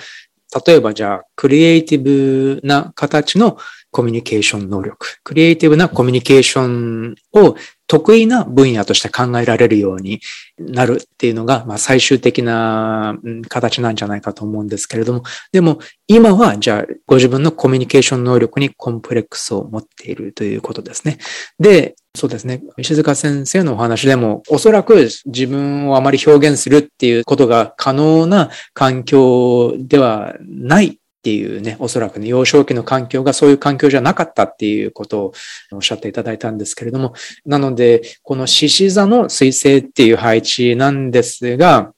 [0.65, 3.57] 例えばじゃあ、クリエイティブな形の
[3.91, 7.55] コミュニケーション能力、クリエイティブなコミュニケーションを
[7.87, 10.19] 得意な分野として考えられるように
[10.59, 15.23] なるっていうのが、まあ、最終的な形なんじゃないかと思うんですけれども、
[15.53, 21.17] でも今はじゃあご自分のコミュニケーション能力にコンプレックスを持っているということですね。
[21.59, 22.63] で、そうですね。
[22.77, 35.33] 石塚先生のお話でも、おそらく自分をあまり表現するっていうことが可能な環境ではないっていうね、おそらくね、幼少期の環境がそういう環境じゃなかったっていうことを
[35.73, 37.13] おっしゃっていただいたんですけれども、
[37.45, 41.91] なので、この獅子座の水星っていう配置なんですが、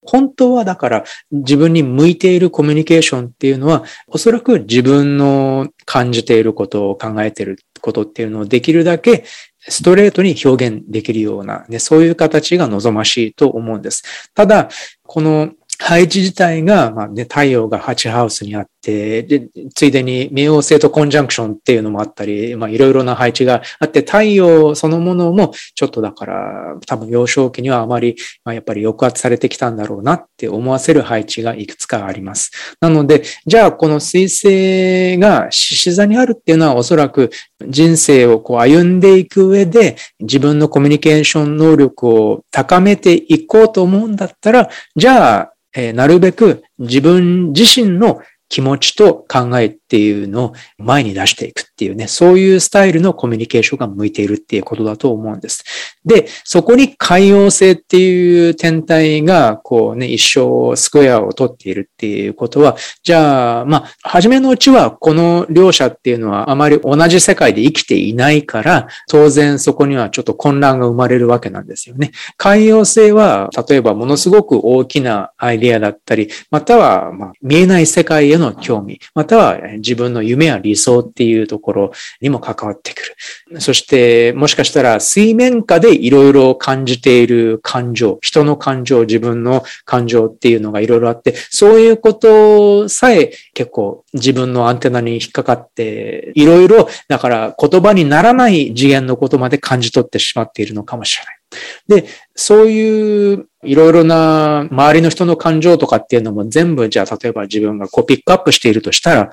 [0.00, 9.24] 本当はだから自分に向いているコミュニケーションっていうのは、おそらく自分の感じていることを考えていることっていうのをできるだけ
[9.58, 14.30] ストレートに表現できるような、ね、そういう形が望ましいと思うんです。
[14.34, 14.70] ただ、
[15.02, 32.50] この配置自体が、まあね、太陽が8ハウスにあって、で、ついでに冥王星とコンジャンクションっていうのもあったり、まあいろいろな配置があって、太陽そのものもちょっとだから多分幼少期にはあまり、まあ、やっぱり抑圧されてきたんだろうなって思わせる配置がいくつかあります。
[32.80, 37.30] なので、じゃあこの水星が獅子座にあるっていうのはおそらく
[37.68, 55.64] 人生をこう歩んでいく上で自分のコミュニケーション能力を高めていこうと思うんだったら、じゃあえー、なるべく自分自身の気持ちと考えっていうのを前に出していくっていうね、そういうスタイルのコミュニケーションが向いているっていうことだと思うんです。
[56.04, 72.12] で、そこに海洋性っていう天体が、こうね、一生スクエアを取っているっていうことは、じゃあ、まあ、初めのうちはこの両者っていうのはあまり同じ世界で生きていないから、当然そこにはちょっと混乱が生まれるわけなんですよね。
[72.36, 83.02] 海洋性は、例えばものすごく大きなアイデアだったり、または、ま、見えない世界への興味、または自分の夢や理想っていうところにも関わってく
[83.50, 83.60] る。
[83.60, 101.40] そして、もしかしたら水面下でいろいろ感じている感情、人の感情、自分の感情っていうのがいろいろあって、そういうことさえ結構自分のアンテナに引っかかって、いろいろ、だから言葉にならない次元のことまで感じ取ってしまっているのかもしれない。
[101.88, 102.08] で、
[102.40, 109.30] そういういろいろな周りの人の感情とかっていうのも全部じゃあ例えば自分がこうピックアップしているとしたら、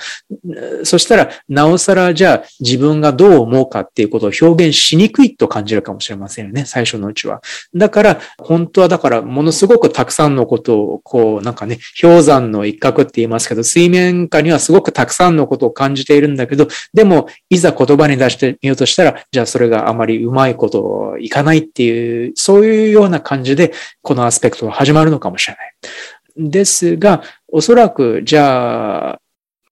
[0.83, 7.41] そしたらなおさらじゃあ自分がどう思うかっていうことを表現しにくいと感じるかもしれませんよね、最初のうちは。
[7.73, 26.51] だから本当はだからものすごくたくさんのことをこうなんかね、氷山の一角って言いますけど、水面下にはすごくたくさんのことを感じているんだけど、でもいざ言葉に出してみようとしたら、じゃあそれがあまりうまいこといかないっていう、そういうような感じで、このアスペクトが始まるのかもしれない。
[26.51, 29.19] ですが、おそらく、じゃあ、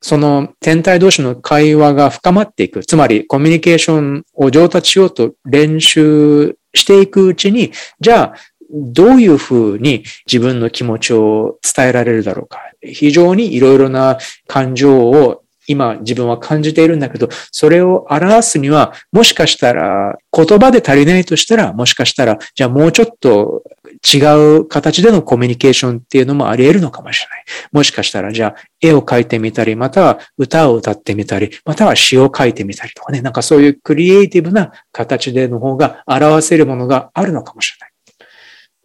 [0.01, 2.85] その天体同士の会話が深まっていく。
[2.85, 8.35] つまり、コミュニケーションを上達しようと練習していくうちに、じゃあ、
[8.71, 12.59] どういうふうに自分の気持ちを伝えられるだろうか。
[12.81, 23.63] 非常にいろいろな感情を今自分は感じているんだけど、それを表すには、もしかしたら言葉で足りないとしたら、もしかしたら、じゃあもうちょっと
[24.05, 24.17] 違
[24.57, 27.45] う形でのコミュニケーションっていうのもあり得るのかもしれない。
[27.71, 37.95] もしかしたら、じゃあ絵を描いてみたり、または歌を歌ってみたり、または詩を書いてみたりとかね、なんかそういうクリエイティブな形での方が表せるものがあるのかもしれない。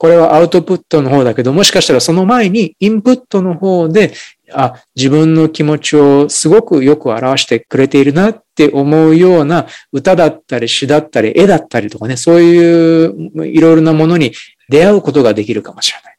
[0.01, 4.14] これはアウトプットの方だけど、もしかしたらその前にインプットの方で
[4.52, 14.32] あ、自分の気持ちをすごくよく表してくれているなって思うような歌だったり詩だったり絵だったりとかね、そういういろいろなものに
[14.68, 16.16] 出会うことができるかもしれない。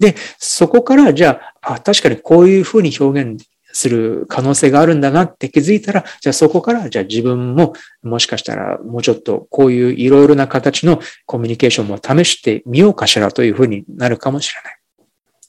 [0.00, 14.83] で、そこからじゃあ、あ確かにこういうふうに表現する可能性があるんだなって気づいたら、じゃあそこからじゃあ自分ももしかしたらもうちょっとこういういろいろな形のコミュニケーションも試してみようかしらというふうになるかもしれない。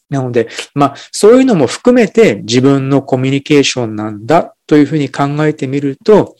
[0.09, 6.35] なので、まあ、そういうのも含めて自分のコミュニケーションなんだというふうに考えてみると、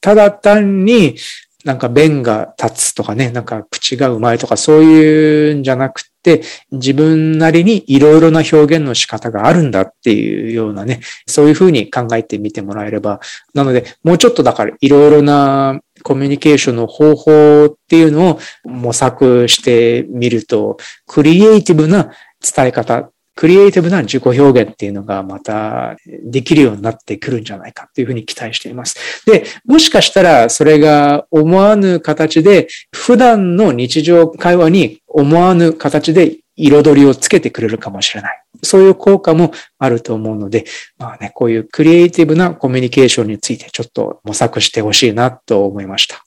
[0.00, 1.16] ただ単に
[1.64, 13.20] なんか弁が立つとかね、なんか口がうまいとかそういうんじゃなくて、自分なりにいろいろな表現の仕方があるんだっていうようなね、そういうふうに考えてみてもらえれば、
[13.52, 22.10] なので、もうちょっとだからいろいろなコミュニケーションの方法っていうのを模索してみると、クリエイティブな
[22.40, 29.24] 伝え方、クリエイティブな自己表現っていうのがまたできるようになってくるんじゃないかっていうふうに期待しています。
[29.24, 38.42] で、もしかしたらそれが思わぬ形で普段の日常会話に思わぬ形で彩りをつけてくれるかもしれない。
[38.62, 40.66] そういう効果もあると思うので、
[40.98, 46.22] まあね、こういうクリエイティブなコミュニケーションについてちょっと模索してほしいなと思いました。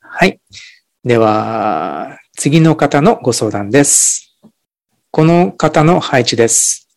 [0.00, 0.40] はい。
[1.02, 4.27] では、次の方のご相談です。
[5.10, 6.88] この方の配置です。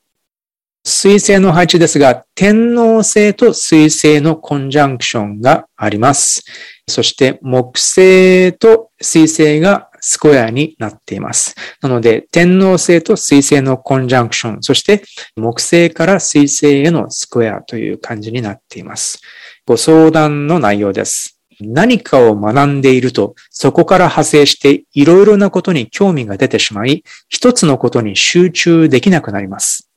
[0.84, 6.44] 水星の配置ですが、天王星と水星のコンジャンクションがあります。
[6.88, 11.56] そして木星と水星がスコアになっています。
[11.82, 15.04] なので、天王星と水星のコンジャンクション、そして
[15.36, 19.22] 木星から水星へのスクエアという感じになっています。
[19.66, 21.41] ご相談の内容です。
[21.62, 29.90] 何かを学んでいると、そこから派生していろいろなことに興味が出てしまい、一つのことに集中できなくなります。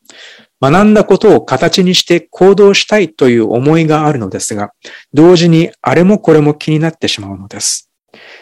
[0.60, 4.72] 学んだことを形にして行動したいという思いがあるのですが、
[5.12, 7.90] 同時にあれもこれも気になってしまうのです。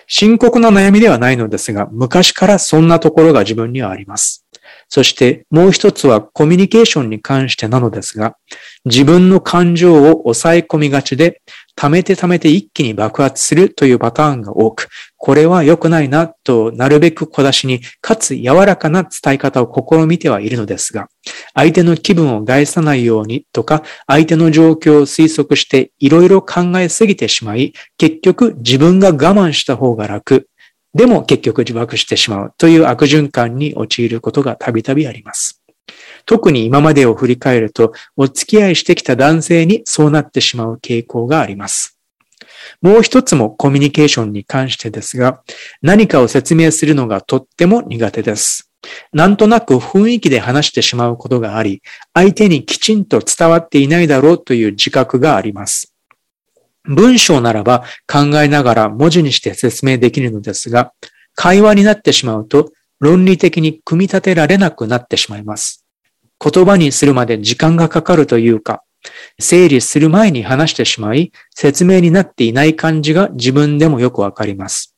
[0.07, 4.45] 深刻な悩みではないのですが、昔からそんなところが自分にはあります。
[4.89, 8.37] そしてもう一つはコミュニケーションに関してなのですが、
[8.85, 11.41] 自分の感情を抑え込みがちで、
[11.75, 21.09] 溜めて溜めて一気に爆発するというパターンが多く、これは良くないなとなるべく小出しに、かつ柔らかな伝え方を試みてはいるのですが、
[21.55, 30.49] 相手の気分を害さないようにとか、相手の状況を推測していろいろ考えすぎてしまい、結局自分が我慢した方が楽、
[30.95, 35.62] でも結局自爆してしまうという悪循環に陥ることがたびたびあります。
[36.27, 41.99] 特に今までを振り返ると、お付き合いしてきた男性にそうなってしまう傾向があります。
[42.81, 45.43] もう一つもコミュニケーションに関してですが、
[45.83, 48.71] 何かを説明するのがとっても苦手です。
[49.13, 51.83] なんとなく雰囲気で話してしまうことがあり、
[52.15, 55.95] 相手にきちんと伝わっていないだろうという自覚があります。
[56.85, 60.93] 文章ならば考えながら文字にして説明できるのですが、
[61.35, 62.73] 会話になってしまうと
[63.03, 65.85] 論理的に組み立てられなくなってしまいます。
[66.39, 68.85] 言葉にするまで時間がかかるというか、
[69.41, 74.95] 整理する前に話してしまい、説明になっていない感じが自分でもよくわかります。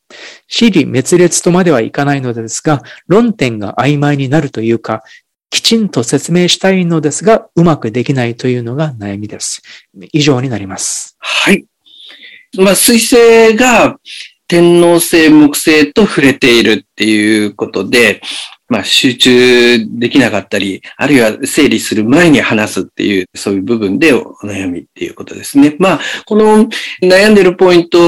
[0.47, 5.03] 死理滅裂とまではいかないのですが、論点が曖昧になるというか、
[5.49, 9.63] きちんと説明したいのですが、うまくできないというのが悩みです。
[10.11, 11.17] 以上になります。
[11.17, 11.65] はい。
[12.55, 13.97] まあ、水星が
[14.47, 18.21] 天皇星、木星と触れているっていうことで、
[18.67, 25.75] まあ、集中できなかったり、あるいは整理する前に話すっていう、そういう部分でお悩みっていうことですね。
[25.77, 26.67] まあ、この
[27.01, 27.99] 悩んでるポイント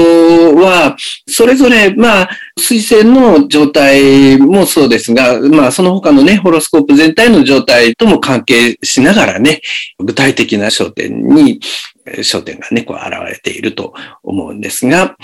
[0.56, 0.96] は、
[1.28, 9.60] それぞれ、まあ、水星の状態もそうですが、まあ、その他のね、ホロスコープ全体の状態とも関係しながらね、
[10.00, 11.60] 具体的な焦点に、
[12.16, 15.16] 焦点がね、こう現れていると思うんですが、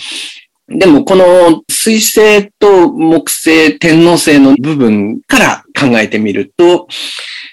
[0.66, 6.88] でも、この水星と木星、天王星の部分から考えてみると、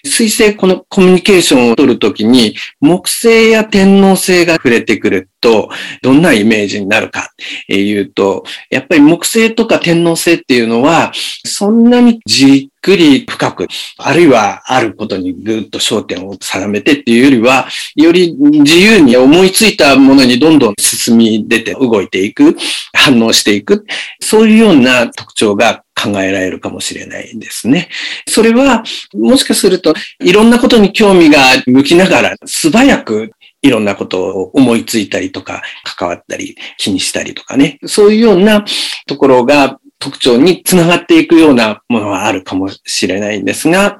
[0.06, 5.31] 水星このコミュニケーションを取るときに、木星や天王星が触れてくる。
[5.42, 5.70] と、
[6.02, 7.24] どんなイメージになるかっ
[7.68, 11.12] ていうと、やっぱり木星とか天王星っていうのは、
[11.46, 13.68] そんなにじっくり深く、
[13.98, 22.56] あるいはあることにぐっと焦点を定めてっていうよりは、より自由に思いついたものにどんどん進み出て動いていく、
[22.94, 23.86] 反応していく、
[24.20, 27.90] そういうような特徴が考えられるかもしれないですね。
[28.28, 28.84] それは、
[29.14, 33.32] もしかすると、いろんなことに興味が向きながら、素早く
[33.62, 37.80] いろんなことを思いついたりとか、関わったり、気にしたりとかね。
[37.86, 38.66] そういうような
[39.08, 44.00] ところが特徴につながっていくようなものはあるかもしれないんですが、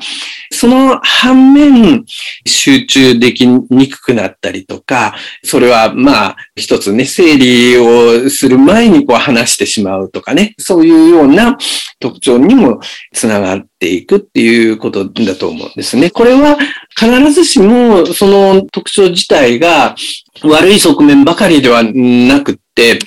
[0.52, 2.04] その反面、
[2.46, 11.58] 集中できにくくなったりとか、それはまあ、一つね、整理をする前にこう話してしまうとかね、そういうような
[12.00, 12.80] 特徴にも
[13.14, 16.10] つながっていくっていうことだと思うんですね。
[16.10, 16.58] これは
[17.00, 19.96] 必ずしもその特徴自体が
[20.44, 22.98] 悪い側面ばかりではなくって、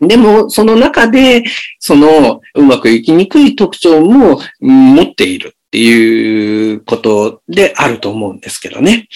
[0.00, 1.44] でも、その中で、
[1.78, 9.08] そのうまくいきにくい特徴も持っているっていうことであると思うんですけどね。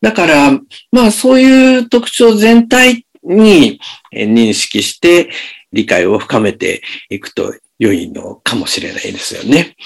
[0.00, 0.52] だから、
[0.92, 3.80] まあそういう特徴全体に
[4.12, 5.30] 認識して
[5.72, 9.76] 理解を深めていくと良いのかもしれないですよね。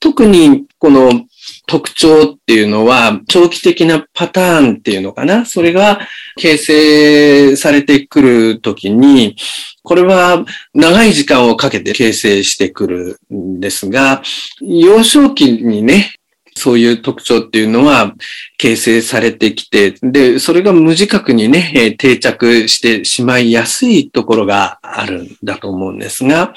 [0.00, 1.24] 特にこの
[1.66, 5.46] 特徴っていうのは、長期的なパターンっていうのかな。
[5.46, 6.00] それが
[6.36, 9.36] 形成されてくるときに、
[9.82, 10.44] これは
[10.74, 14.22] 長い時間をかけて形成してくるんですが、
[14.60, 16.14] 幼少期にね、
[16.56, 18.14] そういう特徴っていうのは
[18.58, 26.54] 形成されてきて、で、それが無自覚にね、定着してしまいやすいところがあるんだと思うんですが、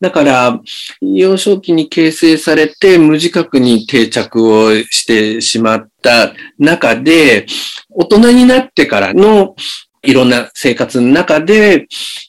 [0.00, 0.60] だから、
[1.00, 7.46] 幼少期に形成されて無自覚に定着をしてしまった中で、
[7.90, 9.56] 大人になってからの
[10.02, 11.86] いろんな生活の中で、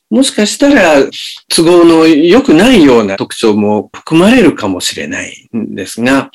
[0.09, 1.03] もしかしたら
[1.49, 6.29] 都合の良くないような特徴も含まれるかもしれないんですが、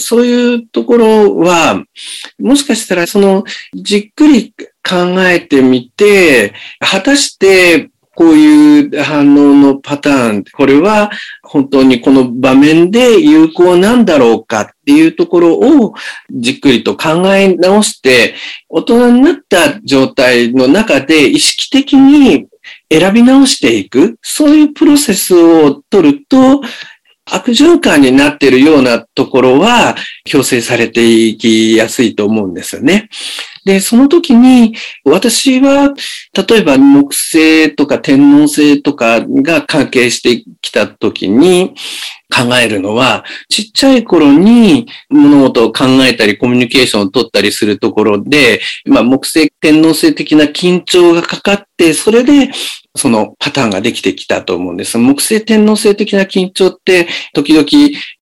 [0.00, 1.84] そういうところは、
[2.38, 3.44] もしかしたらその
[3.74, 11.10] じっくり考えてみて、果たしてこういう反応のパターン、これは
[11.42, 15.94] 本当にこの場面で有効なんだろうかっていうところを
[16.30, 18.34] じっくりと考え直して、
[18.68, 22.46] 大人になった状態の中で意識的に
[22.90, 26.60] 選び直していく、そういうプロセスを取ると、
[27.30, 33.08] 悪循環になっているようなところは強制されていきやすいと思うんですよね。
[33.64, 34.74] で、その時に、
[35.04, 35.94] 私は、
[36.48, 41.74] 例えば木星とか天王星とかが関係してきた時に
[42.34, 52.50] 考えるのは、ちっちゃい頃に物事を考えたりコミュニケーションを取ったりするところで、まあ木星天王星的な緊張がかかって、それで
[52.96, 54.98] そのパターンができてきたと思うんです。
[54.98, 57.64] 木星天皇星的な緊張って、時々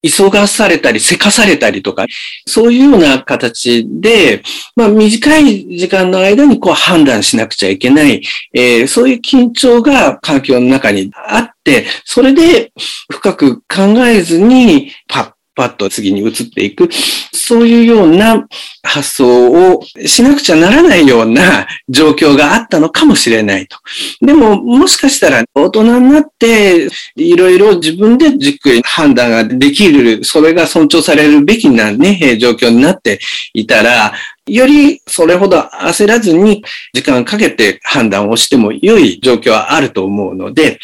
[0.02, 2.06] 急がされたり、せかされたりとか、
[2.46, 4.42] そういうような形で、
[4.76, 12.72] まあ短い時間の間にこう判断しなくちゃいけない、えー、そういう緊張が環境の中にあって、それで
[13.10, 16.88] 深く考えずにパッパッと次に移っていく、
[17.32, 18.46] そういうような
[18.84, 23.76] 発想をしなくちゃならないような状況があったのかもしれないと。
[24.24, 33.18] でも、もしかしたら大人になって、いろいろ自分でじっくり判断ができる、それが尊重されるべきなね、状況になって
[33.52, 34.12] いたら、
[34.46, 36.62] よりそれほど焦らずに
[36.94, 40.78] 時間かけて判断をしても良い状況はあると思うので、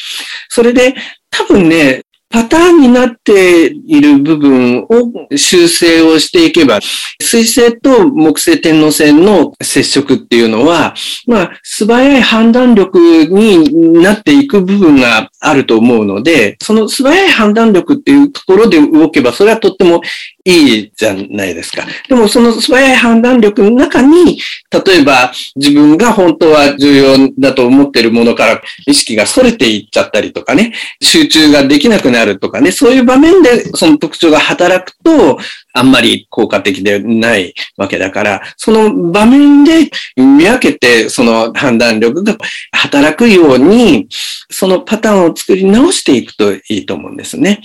[0.49, 0.97] それで
[1.31, 2.04] 多分ね、
[2.35, 4.89] パターンになっている部分を
[5.37, 6.81] 修正をしていけば、
[7.23, 10.97] 水星と木星天王星の接触っていうのは、
[11.29, 20.01] まあ、素早い判断力になっていく部分があると思うので、その素早い判断力っていうところで動けば、それはとっても
[20.45, 21.87] いいじゃないですか。
[22.09, 24.39] でもその素早い判断力の中に、
[24.85, 35.39] 例えば自分が本当は重要だと思っているものから意識が逸れていっちゃったりとかね、集中ができなくなるとかね、そういう場面でその特徴が働くと、
[35.75, 42.37] あんまり効果的でないわけだから、その場面で見分けて、その判断力が
[42.73, 44.07] 働くように、
[44.51, 47.61] そのパターンを作り直していくといいと思うんですね。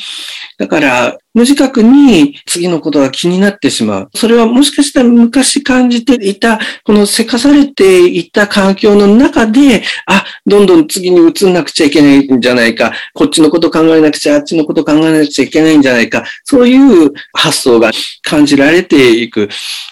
[0.57, 4.10] だから、無自覚に次のことが気になってしまう。
[4.16, 17.91] それはもしかしたら昔感じていた、このせかされていた環境の中で、あ、どんどん次に移んなくちゃいけないんじゃないか、こっちのこと考えなくちゃ、あっちのこと考えなくちゃいけないんじゃないか、そういう発想が
[18.22, 19.50] 感じられていく。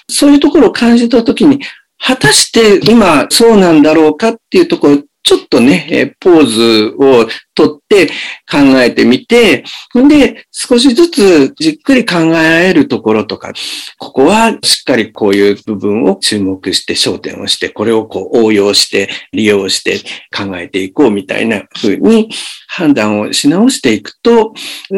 [0.09, 1.59] そういうところを感じたときに、
[1.99, 8.07] 果たして今そうなんだろうかっていうところちょっとね、ポーズをとって
[8.49, 13.51] 考えてみて、で、少しずつじっくり考えられるところとか、
[13.99, 19.99] ここはしっかりこういう部分を注目して焦点をして、これをこう応用して、利用して
[20.33, 22.29] 考えていこうみたいな風に
[22.69, 24.53] 判断をし直していくと、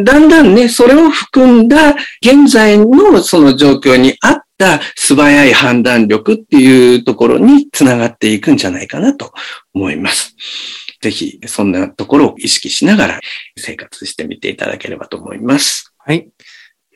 [0.05, 4.49] だんだんね、それを含んだ現在のその状況に合った
[4.95, 9.32] 素早い判断力っていうところにつながっていくんじゃないかなと
[9.74, 10.36] 思います。
[11.01, 13.20] ぜひ、そんなところを意識しながら
[13.57, 15.93] 生活してみていただければと思います。
[15.97, 16.30] はい。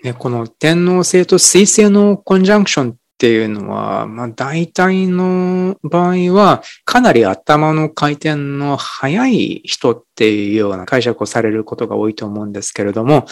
[0.03, 13.25] ね、この天皇星と水星のコンジャンクションっていうのは、まあ大体の場合は、かなり頭の回転の速い人っていうような解釈をされることが多いと思うんですけれども、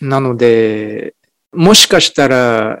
[0.00, 1.16] なので、
[1.52, 2.78] もしかしたら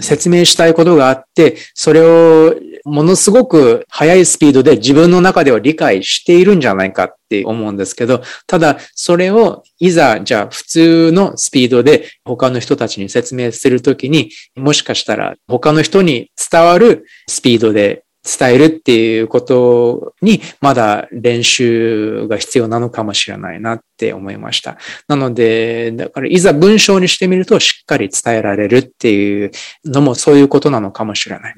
[0.00, 18.04] 説明したいことがあって、それをものすごく速いスピードで自分の中では理解しているんじゃないかって思うんですけど、ただそれをいざじゃあ普通のスピードで他の人たちに説明するときに、もしかしたら他の人に伝わるスピードで
[18.38, 24.76] 伝えるっていうことにまだ練習が必要なのかもしれないなって思いました。
[25.08, 29.50] なので、だからいざ文章にしてみるとしっかり伝えられるっていう
[29.84, 31.54] のもそういうことなのかもしれない。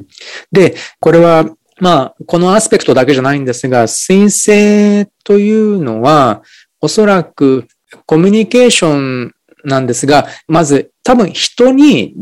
[0.53, 1.47] で、これは
[1.81, 6.43] まあ、このアスペクトだけじゃないんですが、申請というのは
[6.81, 7.67] おそらく
[8.07, 12.15] コミュニケーションなんですが、まず多分人に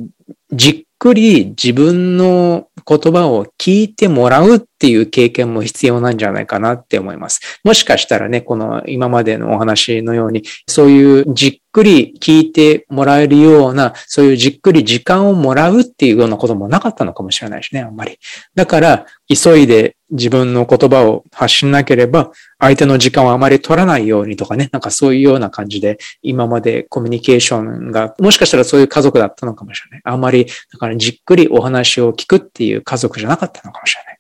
[0.53, 7.61] じっっくり自分の言葉を聞いてもらうっっていう経験も必要なんじゃないかなって思います。
[7.65, 18.21] もしかしたらね、この今までのお話のように、そういうじっくり聞いてもらえるような、そういうじっくり時間をもらうっていうようなこともなかったのかもしれないしね、あんまり。
[18.55, 30.03] だから、急いで自分の言葉を発しなければ、相手の時間をあまり取らないようにとかね、なんかそういうような感じで、今までコミュニケーションが、もしかしたらそういう家族だったのかもしれない。
[30.05, 34.18] あんまり、だからじっくりお話を聞くっていう家族じゃなかったのかもしれない。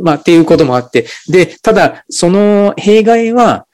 [0.00, 1.06] まあ、っていうこともあって。
[1.28, 3.66] で、ただ、その弊害は、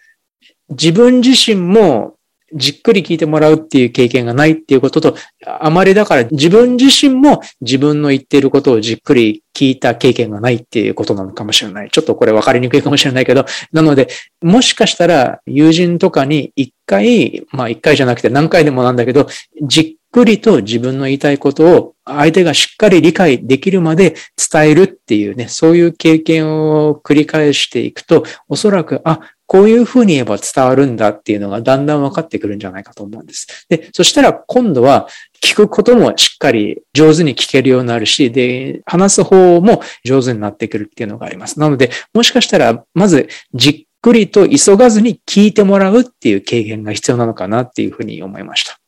[0.70, 2.16] 自分自身も
[2.54, 11.90] じっくり聞いてもらうっていう経験がないっていうことと、あまりだから自分自身も自分の言ってることをじっくり聞いた経験がないっていうことなのかもしれない。
[11.90, 14.08] ちょっとこれ分かりにくいかもしれないけど、なので、
[14.42, 19.26] もしかしたら友人とかに一回、まあ一回じゃなくて何回でもなんだけど、
[19.62, 24.14] じっくりと自分の言いたいことを相手がしっかり理解できるまで
[24.50, 33.66] 伝えるっていうね、そういう経験を繰り返していくと、おそらく、あ、こういうふうに言えば伝わるんだっていうのがだんだん分かってくるんじゃないかと思うんです。
[33.68, 35.06] で、そしたら今度は
[35.42, 41.60] 聞くこともしっかり上手に聞けるようになるし、で、話す方も上手になってくるっていうのがあります。
[41.60, 48.80] なので、もしかしたら、まずじっくりと急がずに聞いてもらうっていう経験が必要なのかなっていうふうに思いました。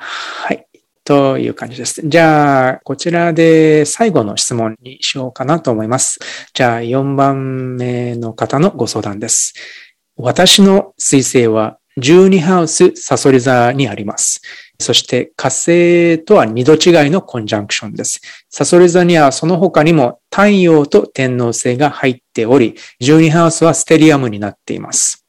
[0.00, 0.66] はい。
[1.04, 2.00] という感じです。
[2.04, 6.18] じゃあ、こちらで最後の質問にしようかなと思います。
[6.54, 9.54] じゃあ、4番目の方のご相談です。
[10.16, 14.40] 私の彗星は12ハウスサソリ座にあります。
[14.78, 18.20] そして火星とは2度違いのコンジャンクションです。
[18.48, 25.26] サソリ座にはその他にも太陽と天王星が入っており、12ハウスはステリアムになっています。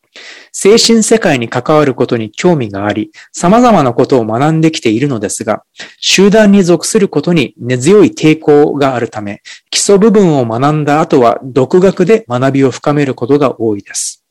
[0.51, 5.63] 精神世界に関わることに興味があり、様々なことを学んできているのですが、
[5.99, 14.25] 集団に属することに根強い抵抗があるため、基礎部分を学んだ後は独学で学びを深めることが多いです。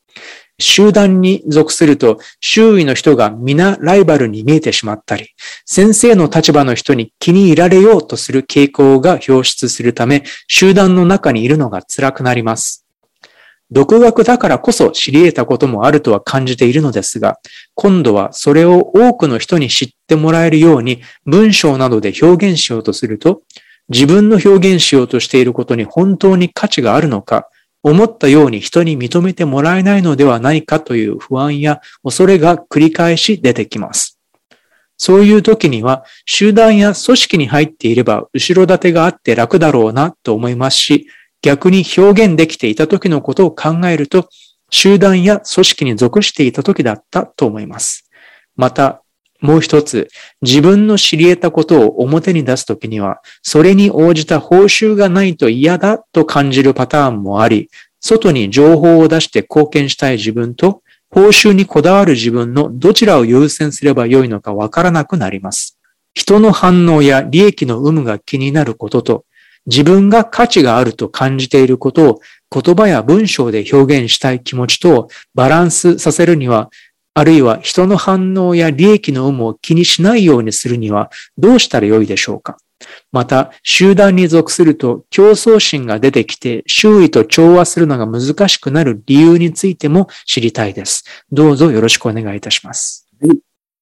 [0.59, 5.29] 集団に属すると周囲の人が皆ライバルに見えてしまったり、
[5.65, 12.85] 先生の立場の人に気に入られようとする傾向が表出するため、集団の中にいるのが辛くなります。
[13.71, 17.37] 独学だからこそ知り得たこともあるとは感じているのですが、
[17.73, 23.43] 今度はそれを多くの人に知ってもらえるように文章などで表現しようとすると、
[23.87, 27.47] 自分の表現しようとしていることに本当に価値があるのか、
[27.83, 34.19] 思ったように人に認めてもらえないのではないかという不安や恐れが繰り返し出てきます。
[34.97, 41.07] そういう時には集団や組織に入っていれば後ろ盾があって楽だろうなと思いますし、
[41.41, 44.29] 逆に表現できていた時のことを考えると、
[44.69, 48.09] 集団や組織に属していた時だったと思います。
[48.55, 49.01] また、
[49.41, 50.07] もう一つ、
[50.41, 57.69] 自分の知り得たことを表に出すときには、それに応じた報酬がないと嫌だと感じるパターンもあり、
[57.99, 65.77] 外に情報を出して貢献したい自分と、報酬にこだわる自分のどちらを優先すればよいのかわからなくなります。
[66.13, 69.25] 人の反応や利益の有無が気になることと、
[69.65, 72.19] 自分が価値があると感じていることを
[72.51, 76.69] 言葉や文章で表現したい気持ちとバランスさせるには、
[77.13, 82.57] あるいは人の反応や利益の有無を気にしないようにするにはどうしたらよいでしょうか？
[83.11, 91.03] また、集団に属すると競争心が出てきて周囲と調和するのが難しくなる理由についても知りたいです。
[91.31, 93.07] どうぞよろしくお願いいたします。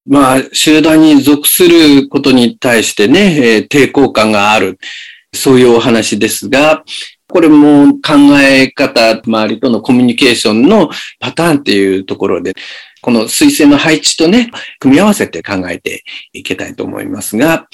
[0.05, 4.79] まあ、集団に属することに対してね、えー、抵抗感がある。
[5.33, 6.83] そういうお話ですが、
[7.27, 12.55] これも考え方、周りとのコミュニケーションのパターンっていうところで、
[13.01, 16.03] この水星の配置とね、組み合わせて考えて
[16.33, 17.67] いけたいと思いますが、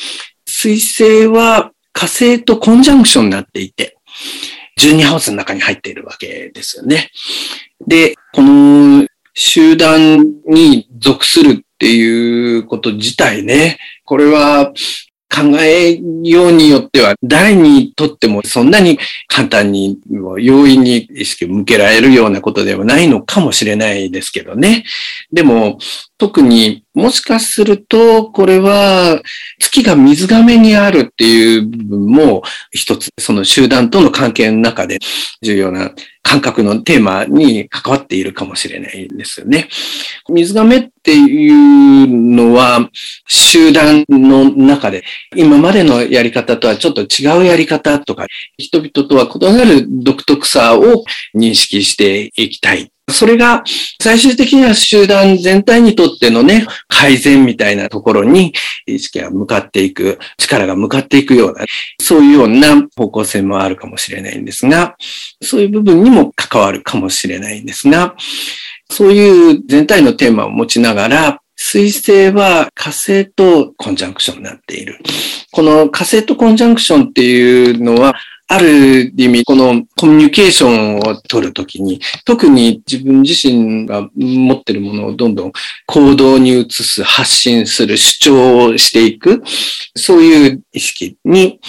[0.45, 3.97] 水星は火星とコンジャンクションになっていて、
[4.79, 7.09] 12ハウスの中に入っているわけですよね。
[7.87, 14.73] で、この集団に属するっていうこと自体ね、これは
[15.29, 18.97] 考えようによっては、誰にとってもそんなに
[19.27, 24.85] 簡単に、容易に意識を向けられるようなことではないのかもしれないですけどね。
[25.33, 25.77] でも、
[26.17, 29.21] 特にもしかすると、これは
[29.59, 34.99] 月が水亀にあるっていう部分も一つ、その集団との関係の中で
[35.41, 35.91] 重要な
[36.23, 39.67] 感覚のテーマに関わっているかもしれないんですよね。
[40.29, 42.89] 水亀っていうのは
[43.27, 45.03] 集団の中で
[45.35, 48.25] 今までのやり方とはちょっと違うやり方とか
[48.57, 51.03] 人々とは異なる独特さを
[51.35, 53.63] 認識していきたいそれが
[54.01, 58.53] 最終的には集団全体にとってのね、改善みたいなところに
[58.87, 61.65] 意識が向かっていく、力が向かっていくような、
[62.01, 64.95] そういうような方向性もあるかもしれないんですが、
[65.41, 68.15] そういう部分にも関わるかもしれないんですが、
[68.89, 74.99] そういう全体のテーマを持ちながら、水星は火星とコンジャンクションになっている。
[75.51, 78.15] この火星とコンジャンクションっていうのは、
[78.47, 85.51] ある意味、このコミュニケーションを取るときに、特に自分自身が持っているものをどんどん
[85.87, 89.41] 行動に移す、発信する、主張をしていく、
[89.95, 91.59] そういう意識に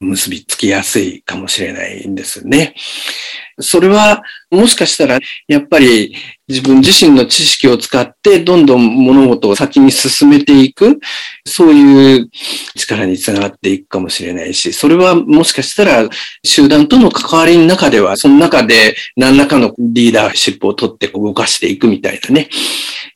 [0.00, 2.74] 結びつきやすいかもしれないんですね。
[3.62, 6.14] それはもしかしたらやっぱり
[6.48, 10.98] 自分自身の知識を使ってどんどん物事を先に進めていく、
[11.46, 12.30] そういう
[12.76, 16.08] 力につながっていくかもしれないし、それはもしかしたら
[16.44, 22.50] 集団との関わりの中では、その中で何らかのリーダーシップを取って動かしていくみたいなね、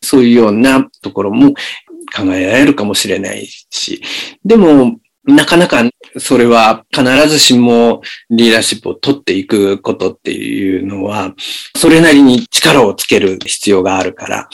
[0.01, 1.53] そういうようなところも
[2.17, 4.01] 考えられるかもしれないし、
[4.45, 5.83] でもなかなか
[6.19, 8.01] それは必ずしも
[8.31, 11.35] リーダーシップを取っていくことっていうのは、
[11.77, 14.49] それなりに力をつける必要があるから、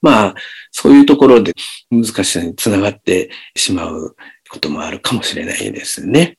[0.00, 0.34] まあ、
[0.70, 1.52] そういうところで
[1.90, 4.16] 難しさにつながってしまう
[4.50, 6.38] こともあるかもしれないですね。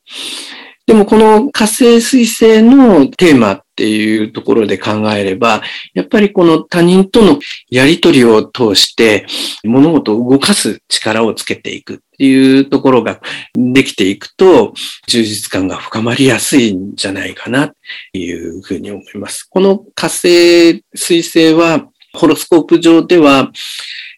[0.88, 5.62] でもこの火星水星のテーマっていうところで考えれば、
[5.94, 9.26] やっぱりこの他人とのやりとりを通して
[9.66, 13.20] 物事を動かす力をつけていくっていうところが
[13.54, 14.74] できていくと、
[15.08, 17.72] 充実感が深まりやすいんじゃないかなっ
[18.14, 19.44] ていうふうに思います。
[19.44, 23.52] この火星水星はホロスコープ上では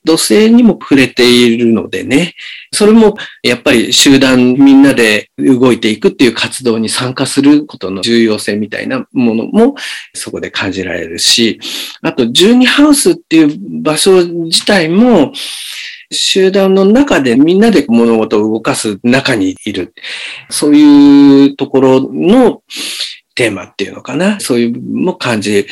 [0.08, 2.34] 土星にも触れているのでね、
[2.74, 9.76] それもやっぱり集団みんなで動いていくっていう活動に参加することの重要性みたいなものも
[10.14, 11.60] そこで感じられるし、
[12.01, 15.34] あと12ハウスっていう場所自体も
[16.10, 19.93] 集団の中でみんなで物事を動かす中にいる。
[20.49, 22.64] そういうところの
[23.38, 24.39] テーマっていうのかな。
[24.39, 25.67] そういうも感じ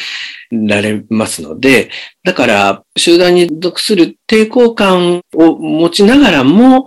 [0.51, 1.89] られますので、
[2.23, 6.85] だから集団に属する抵抗感を持ちながらも、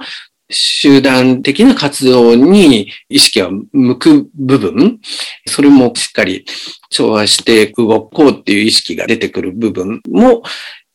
[0.50, 4.98] 集団的な活動に意識が向く部分、
[5.46, 6.46] それもしっかり
[6.88, 10.42] 調和して動こうっていう意識が出てくる部分も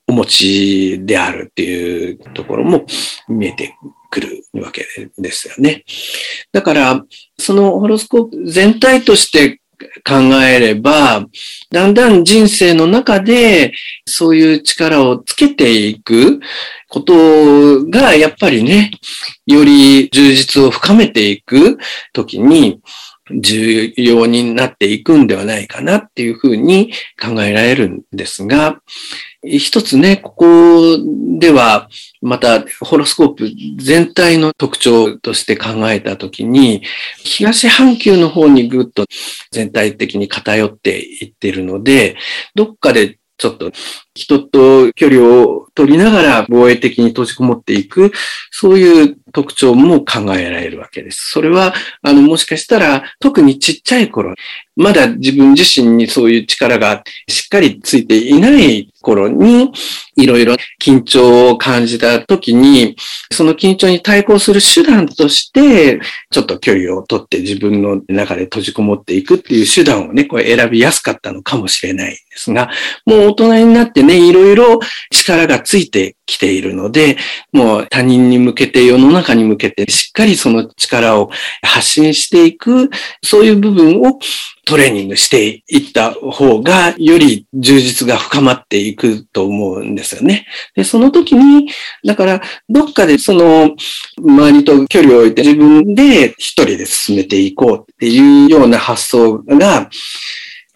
[0.07, 2.86] お持ちであるっていうところも
[3.27, 3.75] 見えて
[4.09, 5.84] くるわけですよね。
[6.51, 7.03] だから、
[7.38, 9.59] そのホロスコープ全体として
[10.05, 11.25] 考えれば、
[11.71, 13.73] だんだん人生の中で
[14.05, 16.39] そういう力をつけていく
[16.89, 18.91] ことがやっぱりね、
[19.45, 21.77] より充実を深めていく
[22.13, 22.81] ときに
[23.31, 28.81] 重要になっていくんではないかなっていうふうに考えられるんですが、
[29.46, 30.98] 一つね、ここ
[31.38, 31.89] では、
[32.22, 36.82] また、ホロスコープ全体の特徴として考えたときに、
[37.18, 39.06] 東半球の方にぐっと
[39.52, 42.16] 全体的に偏っていってるので、
[42.56, 43.72] どっかでちょっと
[44.14, 48.12] 人と距離を取りながら防衛的に閉じこもっていく、
[48.52, 51.32] そういう特徴も考えられるわけです。
[51.32, 51.74] それは、
[52.04, 54.36] あの、もしかしたら、特にちっちゃい頃、
[54.76, 59.71] まだ自分自身にそういう力がしっかりついていない頃に、
[60.15, 62.95] いろいろ緊張を感じた時に、
[63.32, 65.99] その緊張に対抗する手段として、
[66.32, 72.69] ちょっと距離を取って自分の中で閉じこもっていくっていう手段をね、これ選びやすかったのかもしれないですが、
[73.05, 74.80] もう大人になってね、いろいろ
[75.11, 77.17] 力がついてきているので、
[77.51, 81.30] もう他人に向けて、世の中に向けて、しっかりその力を
[81.61, 82.89] 発信していく、
[83.21, 84.19] そういう部分を
[84.65, 90.45] トレーニングしていった方が、より充実が深まっていくと思うんですよね。
[90.76, 91.69] で、その時に、
[92.05, 93.76] だから、どっかでその、
[94.17, 99.89] 周りと距離を置いて自分で一人で進めていこうっていうような発想が、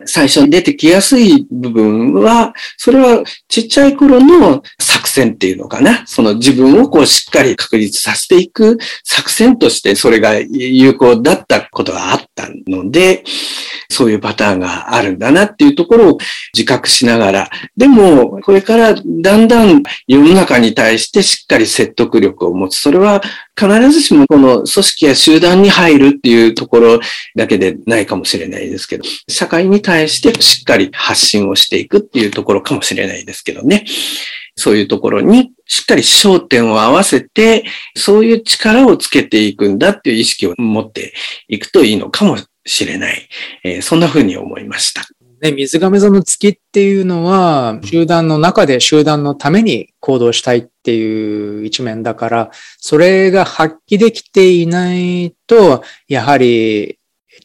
[0.05, 6.05] 最初に出てきやすい部分は、それはちっちゃい頃の作戦っていうのかな。
[6.05, 13.23] その自分をこうしっかり確立させていく作戦としてそれが有効だったことがあったので、
[13.89, 16.17] そういうパターンがあるんだなっていうところを
[16.53, 22.77] 自覚しながら、でもこれからだんだん世の中に対してしっかり説得力を持つ。
[22.77, 23.21] それは
[23.59, 26.99] 必ずしもこの組織や集団に入るっていうところ
[27.35, 33.85] だけでないかもしれないですけど、社会に対してしっかり発信をしていくっていうところかもしれないですけどね。
[34.57, 37.63] そういうところにしっかり焦点を合わせて、
[37.95, 41.13] そういう力をつけていくんだっていう意識を持って
[41.47, 43.29] いくといいのかもしれない。
[43.63, 45.03] えー、そんな風に思いました。
[45.41, 56.96] ね、水亀座の月っていうのは、集団の中で集団のために行動したいっていう一面だから、それが発揮できていないと、やはり、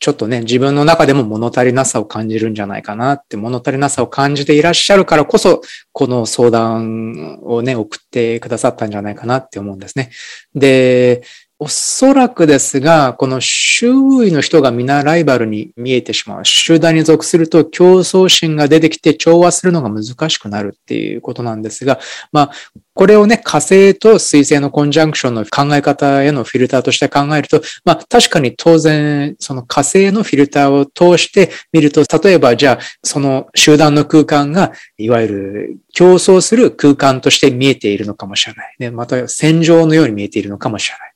[0.02, 10.10] ちょっとね、自分の中でも物足りなさを感じるんじゃないかなって、物足りなさを感じていらっしゃるからこそ、この相談をね、送ってくださったんじゃないかなって思うんですね。
[10.56, 11.22] で、
[11.62, 13.86] おそらくですが、この周
[14.26, 16.44] 囲の人が皆ライバルに見えてしまう。
[16.44, 22.00] 集団に属すると競争心が出てきて調和するのが難しくなるっていうことなんですが、
[22.32, 22.52] まあ、
[22.94, 38.76] これをね、火星と水星のコンジャンクションの考え方へのフィルターとして考えると、まあ確かに当然、その火星のフィルターを通して見ると、例えばじゃあ、その集団の空間が、いわゆる競争する空間として見えているのかもしれない。
[38.80, 41.11] ね、また戦場のように見えているのかもしれない。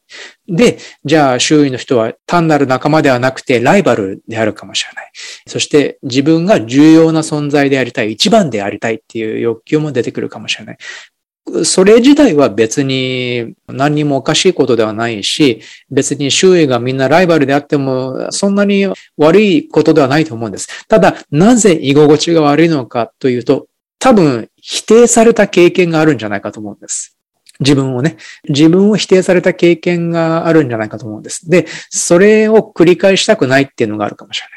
[0.48, 5.10] で、じゃあ周囲の人は単なる仲間ではなくてライバルであるかもしれない。
[5.46, 10.78] そして自分が重要な存在でありたい、一番でありたいっていう欲求も出てくるかもしれない。
[11.64, 20.86] それ自体は別に何にもおかしいことではないし、別に周囲がみんなライバルであっても、そんなに悪いことではないと思うんです。
[20.88, 23.68] ただ、なぜ居心地が悪いのかというと、
[24.00, 27.15] 多分否定された経験があるんじゃないかと思うんです。
[27.60, 28.16] 自分をね、
[28.48, 31.48] 自分を否定された経験があるんじゃないかと思うんです。
[31.48, 34.56] で、それを繰り返したくないっていうのがあるかもしれな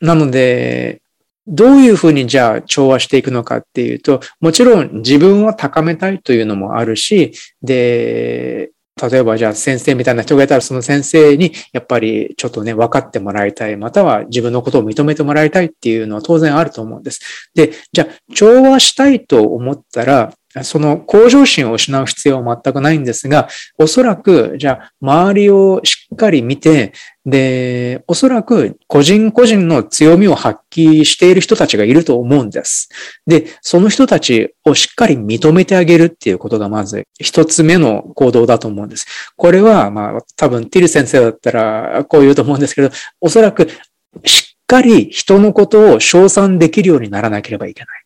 [0.00, 1.00] なので、
[1.46, 8.70] どういうふうにじゃあ調和していくのかっていうと、もちろん自分を高めたいというのもあるし、で、
[9.10, 17.50] 例えばじゃあ先生みたいな人がいたらその先生にやっぱりちょっとね分かってもらいたい、または自分のことを認めてもらいたいっていうのは当然あると思うんです。
[17.54, 23.48] で、じゃあ調和したいと思ったら、その向上心を失う必要は全くないんですが、
[23.78, 26.92] おそらく、じゃあ、周りをしっかり見て、
[27.26, 32.90] で、おそらく個人個人の強みを発揮している人たちがいると思うんです。
[33.26, 39.06] で、その人たちをしっかり認めてあげるっていうことがまず一つ目の行動だと思うんです。
[39.36, 42.90] これは、まあ、多分ティル先生だったらこう言うと思うんですけど、
[43.20, 43.68] おそらく
[44.24, 48.03] しっかり人のことを称賛できるようにならなければいけない。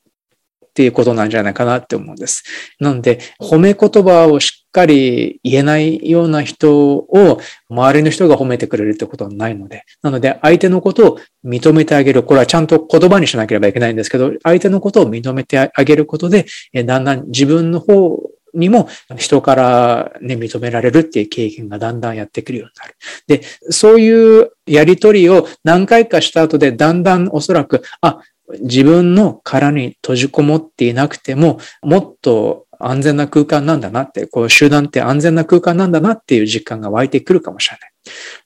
[0.79, 2.45] っていうことなんじゃないかなって思うんです。
[2.79, 12.23] なので、褒め言葉をしっかり言えないような人を周りの人が褒めてくれるってことはないので、なので相手のことを認めてあげる。
[12.23, 16.47] これはちゃんと言葉にしなければいけないんですけど、相手のことを認めてあげることで、
[16.85, 18.21] だんだん自分の方
[18.55, 22.95] にも人からね、認められるっていう経験がだんだんやってくるようになる。
[23.27, 28.21] で、そういうやりとりを何回かした後でだんだんおそらく、あ、
[28.61, 37.91] 自分の殻に閉じこもっていなくても、もっと安全な空間なんだなって、こう集団って安全な空間なんだなっていう実感が湧いてくるかもしれない。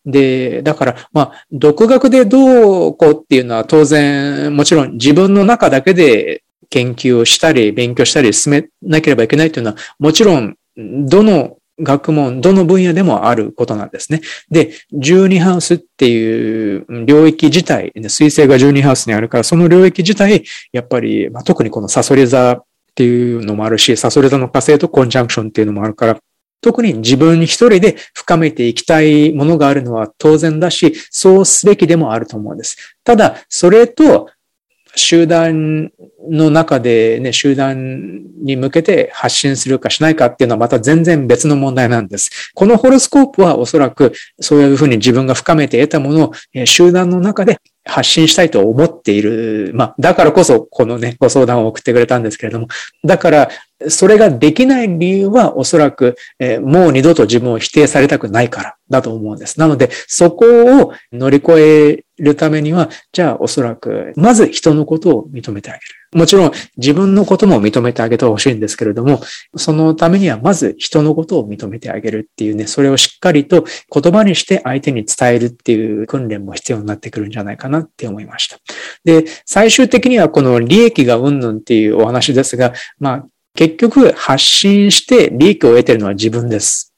[0.07, 14.21] で、だから、まあ、独学でどうこうっていうのは当然、もちろん自分の中だけで研究をしたり、勉強したり進めなければいけないというのは、もちろん、どの学問、どの分野でもあることなんですね。
[14.51, 22.65] で、12ハウスっていう領域自体、水星が12ハウスにあるから、その領域自体、やっぱり、まあ、特にこのサソリ座っ
[22.95, 26.19] ていうのもあるし、サソリ座の火星とコンジャンクションっていうのもあるから、
[26.63, 32.97] 特に自分一人で深めていきたいものがあるのは当然だし、そうすべきでもあると思うんです。
[33.03, 34.29] ただ、それと
[34.95, 35.91] 集団
[36.31, 42.53] の中でね、集団に向けて発信するかしないかっていうのはまた全然別の問題なんです。
[42.55, 49.73] このホロスコープはおそらくそういうふうに自分が深めて得たものを集団の中で発信したいと思っている。
[49.75, 52.69] まあ、だからこそこのね、ご相談を送ってくれたんですけれども、
[53.05, 53.49] だから
[53.89, 59.59] それができない理由はおそらく、え、もう二度と自分を否定されたくないからだと思うんです。
[59.59, 60.47] なので、そこ
[60.83, 65.85] を乗り越えるためには、じゃあおそらく、まず人のことを認めてあげる。
[66.13, 69.21] もちろん自分のことも認めてあげてほしいんですけれども、
[69.57, 78.59] そのためにはまず人のことを認めてあげるっていうね、それをしっかりと言葉にして相手に伝えるっていう訓練も必要になってくるんじゃないかなって思いました。
[79.05, 86.92] で、最終的にはこの利益がうんぬんっていうお話ですが、まあ、結局発信して利益を得てるのは自分です。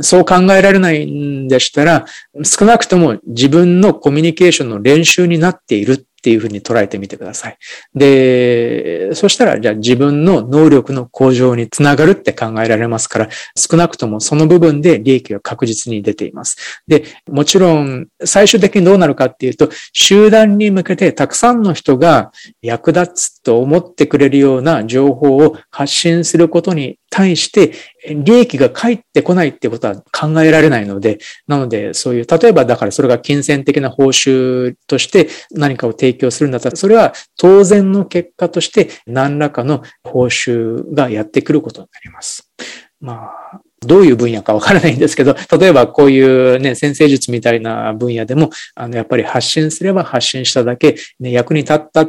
[0.00, 2.06] そう考えられないんでしたら、
[2.42, 7.58] 少なくとも自分のコミュニケーションの練習になっているっていうふうに捉えてみてください。
[7.94, 16.82] で、そしたら、じゃあ自分の能力の向上につながるって考えられますから、少なくともその部分で利益が確実に出ています。
[16.86, 22.30] で、もちろん、最終的にどうなるかっていうと、集団に向けてたくさんの人が
[22.62, 27.72] 役立つと思ってくれるような情報を発信することに対して
[28.08, 42.50] 利益が返ってこないってことは考えられないので、なのでそういう、例えばだからそれが金銭的な報酬として何かを提供するんだったら、それは当然の結果として何らかの報酬がやってくることになります。
[42.98, 52.06] まあ、どういう分野かわからないんですけど、例えばこういうね、先生術みたいな分野でも、あの、やっぱり発信すれば発信しただけ、ね、役に立った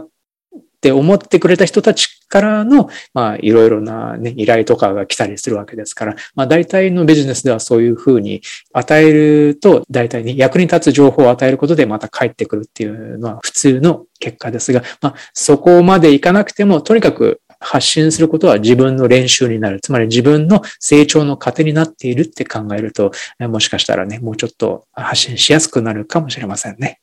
[0.83, 8.41] って思ってくれた人たちからの、まあ、いろいろなね、依頼とかが来たりするわけですから、まあ、大体のビジネスではそういうふうに
[8.73, 19.79] 与えると、大体ね、役に立つ情報を与えることでまた返ってくるっていうのは普通の結果ですが、まあ、そこまでいかなくても、とにかく発信することは自分の練習になる。
[19.79, 26.99] つまり自分の成長の糧になっているって考えると、もしかしたらね、もうちょっと発信しやすくなるかもしれませんね。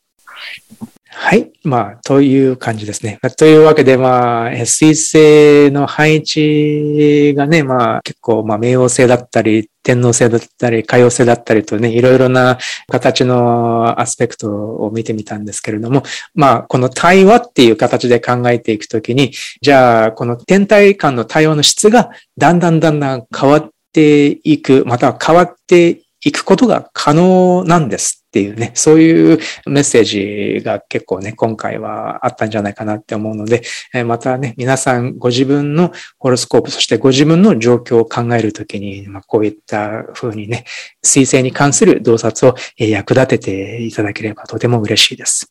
[1.22, 1.52] はい。
[1.64, 3.18] まあ、という感じですね。
[3.36, 12.56] というわけで、まあ、水星の配置がね、まあ、結構、まあ、冥王星だったり、天皇星だったり、海王星だったりとね、いろいろな
[12.88, 16.04] 形のアスペクトを見てみたんですけれども、
[16.34, 33.62] まあ、この対話っていう形で考えていくときに、じゃあ、この天体間の対話の質がだんだんだんだん変わっていく、または変わっていくことが可能なんですっていうね、そういうメッセージが結構ね、今回はあったんじゃないかなって思うので、
[34.04, 40.64] またね、皆さんご自分のホロスコープ、そしてご自分の状況を考えるときに、まあ、こういった風にね、
[41.02, 45.48] 水星に関する洞察を役立てていただければとても嬉しいです。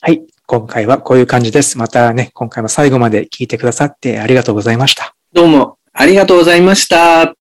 [0.00, 0.22] はい。
[0.46, 1.78] 今回はこういう感じです。
[1.78, 5.14] またね、今回も最後まで聞いてくださってありがとうございました。
[5.32, 7.34] どうもありがとうございました。